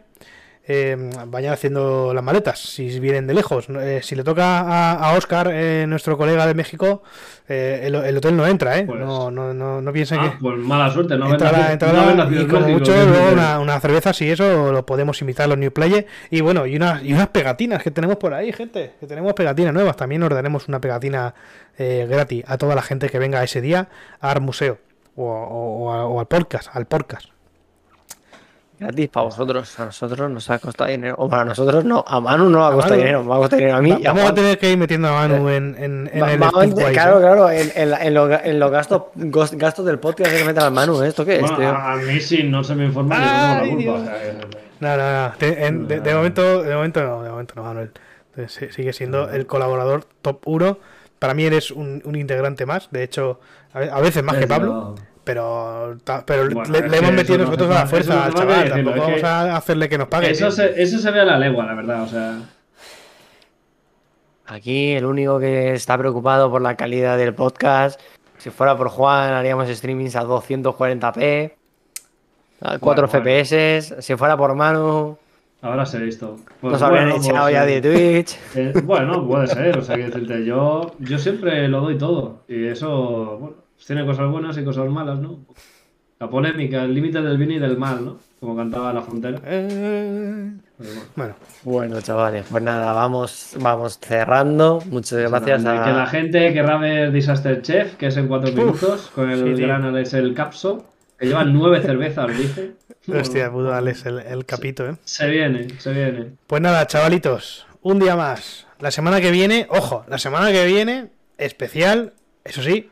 [0.67, 0.97] Eh,
[1.27, 3.67] vayan haciendo las maletas, si vienen de lejos.
[3.69, 7.03] Eh, si le toca a, a Oscar, eh, nuestro colega de México,
[7.47, 8.83] eh, el, el hotel no entra, ¿eh?
[8.85, 10.37] Pues- no, no, no, no piensen Ah, que...
[10.41, 14.29] pues mala suerte, no Entrará, entrará no y como mucho luego una, una cerveza, si
[14.29, 16.05] eso lo podemos invitar a los New Players.
[16.29, 18.91] Y bueno, y unas, y unas pegatinas que tenemos por ahí, gente.
[18.99, 19.95] Que tenemos pegatinas nuevas.
[19.95, 21.33] También nos daremos una pegatina
[21.77, 23.87] eh, gratis a toda la gente que venga ese día
[24.19, 24.79] a Art Museo
[25.15, 27.29] o, o- o a- o al podcast, al podcast.
[28.79, 29.79] Gratis para vosotros.
[29.79, 31.15] A nosotros nos ha costado dinero.
[31.17, 32.05] O para nosotros no.
[32.07, 33.01] A Manu no va a A costar Manu.
[33.01, 33.23] dinero.
[33.23, 33.91] Me va a costar dinero a mí.
[33.91, 36.31] Va- y a vamos a tener que ir metiendo a Manu en, en, en Va-
[36.33, 37.21] el vamos a- claro, ¿eh?
[37.21, 40.63] claro, en, en, la- en los, en los gastos, gastos del podcast hay que meter
[40.63, 41.07] al Manu, ¿eh?
[41.07, 41.69] ¿Esto qué es, Bueno, tío?
[41.69, 43.27] a, a mí sí no se me informa, yo no
[43.77, 44.57] tengo Ay, la culpa.
[44.79, 45.33] No, no, no.
[45.39, 47.91] De, en- de- de momento, de momento no, de momento no, Manuel.
[48.35, 50.77] Eh, Sigue siendo el colaborador top 1.
[51.17, 52.91] Para mí eres un, un integrante más.
[52.91, 53.39] De hecho,
[53.73, 54.95] a ve- a veces más que Pero- Pablo.
[55.27, 58.63] Pero, pero Bueno, le, hemos metido no nosotros a la fuerza al chaval.
[58.63, 60.31] decirlo, Tampoco vamos a hacerle que nos pague.
[60.31, 62.03] Eso se, eso se ve a la legua, la verdad.
[62.03, 62.39] O sea,
[64.45, 67.99] Aquí el único que está preocupado por la calidad del podcast,
[68.37, 71.51] si fuera por Juan, haríamos streamings a 240p,
[72.61, 73.07] a 4 Bueno, bueno.
[73.07, 73.95] FPS.
[73.99, 75.17] Si fuera por Manu,
[75.61, 76.37] ahora se ha visto.
[76.61, 78.39] Pues nos habrían bueno, echado pues, ya eh, de Twitch.
[78.55, 79.77] eh, bueno, puede ser.
[79.77, 82.43] O sea, que decirte, yo, yo siempre lo doy todo.
[82.47, 85.39] Y eso, bueno, pues tiene cosas buenas y cosas malas, ¿no?
[86.19, 88.17] La polémica, el límite del bien y del mal, ¿no?
[88.39, 89.39] Como cantaba La Frontera.
[89.45, 91.01] Eh, bueno.
[91.15, 94.81] Bueno, Bueno, chavales, pues nada, vamos, vamos cerrando.
[94.89, 96.07] Muchas gracias Que la a.
[96.07, 100.13] gente querrá ver Disaster Chef, que es en cuatro minutos, con el sí, gran Alex
[100.15, 100.85] el Capso,
[101.19, 102.73] que lleva nueve cervezas, dice.
[103.15, 104.95] hostia, pudo darles el, el capito, ¿eh?
[105.03, 106.31] Se viene, se viene.
[106.47, 108.65] Pues nada, chavalitos, un día más.
[108.79, 111.09] La semana que viene, ojo, la semana que viene,
[111.39, 112.13] especial,
[112.43, 112.89] eso sí,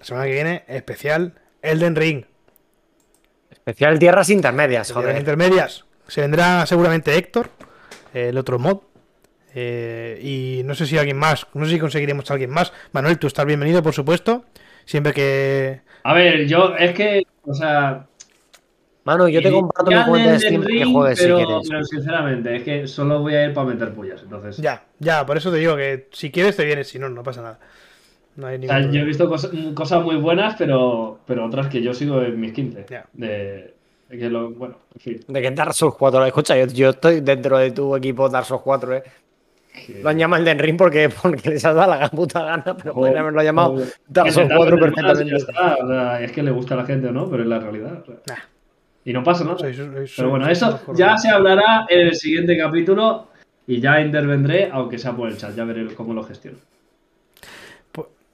[0.00, 2.24] la semana que viene, especial Elden Ring.
[3.50, 5.16] Especial Tierras Intermedias, joder.
[5.16, 5.84] intermedias.
[6.08, 7.50] Se vendrá seguramente Héctor,
[8.14, 8.78] el otro mod.
[9.54, 12.72] eh, y no sé si alguien más, no sé si conseguiremos a alguien más.
[12.92, 14.44] Manuel, tú estás bienvenido, por supuesto.
[14.84, 15.82] Siempre que.
[16.02, 18.06] A ver, yo, es que, o sea.
[19.04, 21.44] Manu, yo te comparto mi cuenta de Elden Steam para que Ring, juegues pero, si
[21.44, 21.68] quieres.
[21.68, 24.56] Pero sinceramente, es que solo voy a ir para meter pullas, entonces.
[24.58, 27.42] Ya, ya, por eso te digo que si quieres te vienes, si no, no pasa
[27.42, 27.60] nada.
[28.36, 31.66] No hay O ningún sea, yo he visto cosas, cosas muy buenas, pero, pero otras
[31.68, 32.86] que yo sigo en mis 15.
[32.88, 33.04] Ya.
[33.12, 33.74] De,
[34.08, 35.20] de que lo, bueno, en fin.
[35.28, 38.62] De que Dark Souls 4, escucha, yo, yo estoy dentro de tu equipo Dark Souls
[38.62, 39.02] 4, eh.
[40.02, 43.18] Lo han llamado Elden Ring porque, porque les ha dado la puta gana, pero podrían
[43.18, 43.88] haberlo llamado Joder.
[44.08, 45.36] Dark Souls se tarde 4 más, ya perfectamente.
[45.36, 47.58] está, o sea, es que le gusta a la gente o no, pero es la
[47.60, 48.00] realidad.
[48.02, 48.14] o sea.
[48.26, 48.34] Nah.
[49.04, 49.58] Y no pasa nada.
[49.58, 53.28] Soy- soy- soy- Pero bueno, soy eso ya se hablará en el siguiente capítulo
[53.66, 56.58] y ya intervendré, aunque sea por el chat, ya veré cómo lo gestiono.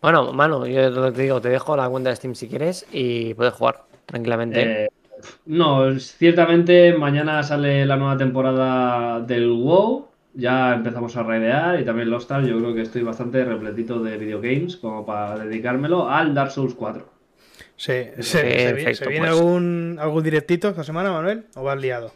[0.07, 3.52] Bueno, Manu, yo te digo, te dejo la cuenta de Steam si quieres y puedes
[3.54, 4.84] jugar tranquilamente.
[4.84, 4.88] Eh,
[5.46, 12.09] no, ciertamente mañana sale la nueva temporada del WoW, ya empezamos a raidear y también
[12.09, 16.52] Lost Ark, yo creo que estoy bastante repletito de videogames como para dedicármelo al Dark
[16.52, 17.04] Souls 4.
[17.74, 19.40] ¿Se, se- Perfecto, se viene pues.
[19.40, 21.46] algún, algún directito esta semana, Manuel?
[21.57, 22.12] ¿O vas liado?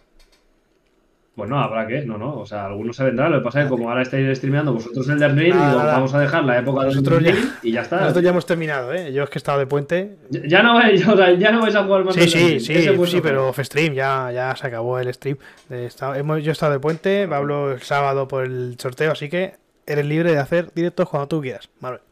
[1.36, 3.70] Bueno, habrá que, no, no, o sea, algunos se vendrán, lo que pasa es que
[3.70, 5.92] como ahora estáis streameando vosotros el Elden Ring, Nada, digo, nada.
[5.94, 8.00] vamos a dejar la época del Nosotros ya- y ya está.
[8.00, 9.12] Nosotros ya hemos terminado, ¿eh?
[9.12, 10.16] Yo es que he estado de puente.
[10.28, 12.74] Ya- Ya no vais, o sea, ya no vais a jugar más Sí, sí, sí,
[12.74, 15.38] sí, su pero off stream, ya, ya se acabó el stream.
[15.70, 19.54] Está- hemos, yo he estado de puente, Pablo el sábado por el sorteo, así que
[19.86, 22.02] eres libre de hacer directos cuando tú quieras, Manuel.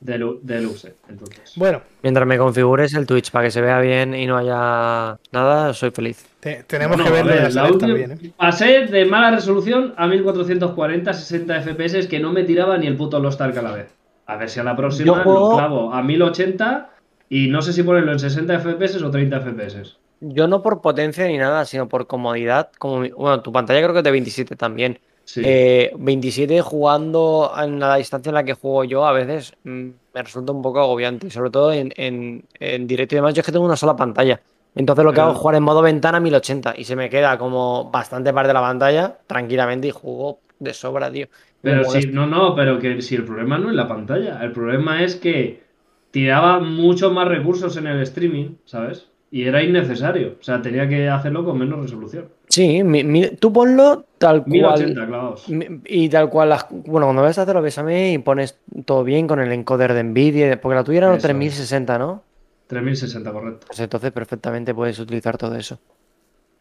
[0.00, 1.54] De, lu- de luxe, entonces.
[1.56, 5.74] Bueno, Mientras me configures el Twitch para que se vea bien y no haya nada,
[5.74, 6.24] soy feliz.
[6.38, 8.30] te- tenemos que a verle ver, la última- bien, ¿eh?
[8.36, 13.18] Pasé de mala resolución a 1440 60 FPS que no me tiraba ni el puto
[13.18, 13.88] Lost Ark a la vez.
[14.26, 16.90] A ver si a la próxima juego- lo clavo a 1080
[17.28, 19.96] y no sé si ponerlo en 60 FPS o 30 FPS.
[20.20, 22.70] Yo no por potencia ni nada, sino por comodidad.
[22.78, 25.00] Como mi- bueno, tu pantalla creo que es de 27 también.
[25.28, 25.42] Sí.
[25.44, 30.22] Eh, 27 jugando en la distancia en la que juego yo a veces mm, me
[30.22, 33.34] resulta un poco agobiante, sobre todo en, en- en directo y demás.
[33.34, 34.40] Yo es que tengo una sola pantalla.
[34.74, 37.90] Entonces lo que hago es jugar en modo ventana 1080 y se me queda como
[37.90, 41.26] bastante parte de la pantalla tranquilamente y juego de sobra, tío.
[41.60, 45.02] Pero si, no, no, pero que si el problema no es la pantalla, el problema
[45.02, 45.62] es que
[46.10, 49.10] tiraba mucho más recursos en el streaming, ¿sabes?
[49.30, 52.28] Y era innecesario, o sea, tenía que hacerlo con menos resolución.
[52.58, 54.50] Sí, mi- mi- tú ponlo tal cual.
[54.52, 55.48] 1080 clavados.
[55.48, 59.26] Mi- Y tal cual, las, bueno, cuando ves a hacerlo bésame y pones todo bien
[59.28, 61.22] con el encoder de Nvidia, porque la tuya era Eso un es.
[61.22, 62.22] 3060, ¿no?
[62.66, 63.66] 3060, correcto.
[63.68, 65.78] Pues entonces perfectamente puedes utilizar todo eso.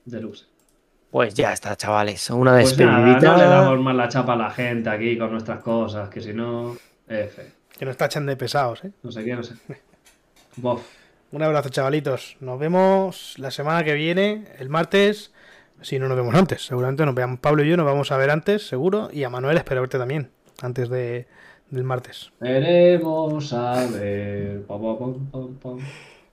[0.05, 0.47] Deluxe.
[1.09, 2.29] Pues ya está, chavales.
[2.29, 3.31] Una Pues nada, despedidita.
[3.31, 6.31] no le damos más la chapa a la gente aquí con nuestras cosas, que si
[6.33, 6.75] no,
[7.07, 7.41] F.
[7.77, 8.91] Que nos tachan de pesados, ¿eh?
[9.03, 9.55] No sé qué, no sé.
[10.57, 10.81] Bof.
[11.31, 12.37] Un abrazo, chavalitos.
[12.39, 15.33] Nos vemos la semana que viene, el martes,
[15.81, 17.39] Si no nos vemos antes, seguramente nos veamos.
[17.39, 19.09] Pablo y yo nos vamos a ver antes, seguro.
[19.11, 20.29] Y a Manuel espero verte también,
[20.61, 21.27] antes de,
[21.69, 22.31] del martes.
[22.39, 24.63] Veremos a ver.
[24.63, 25.69] Pa, pa.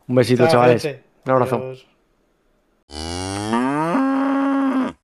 [0.07, 0.83] Un besito, Chao, chavales.
[0.83, 1.03] gente.
[1.27, 1.57] Un abrazo.
[1.57, 1.87] Adiós.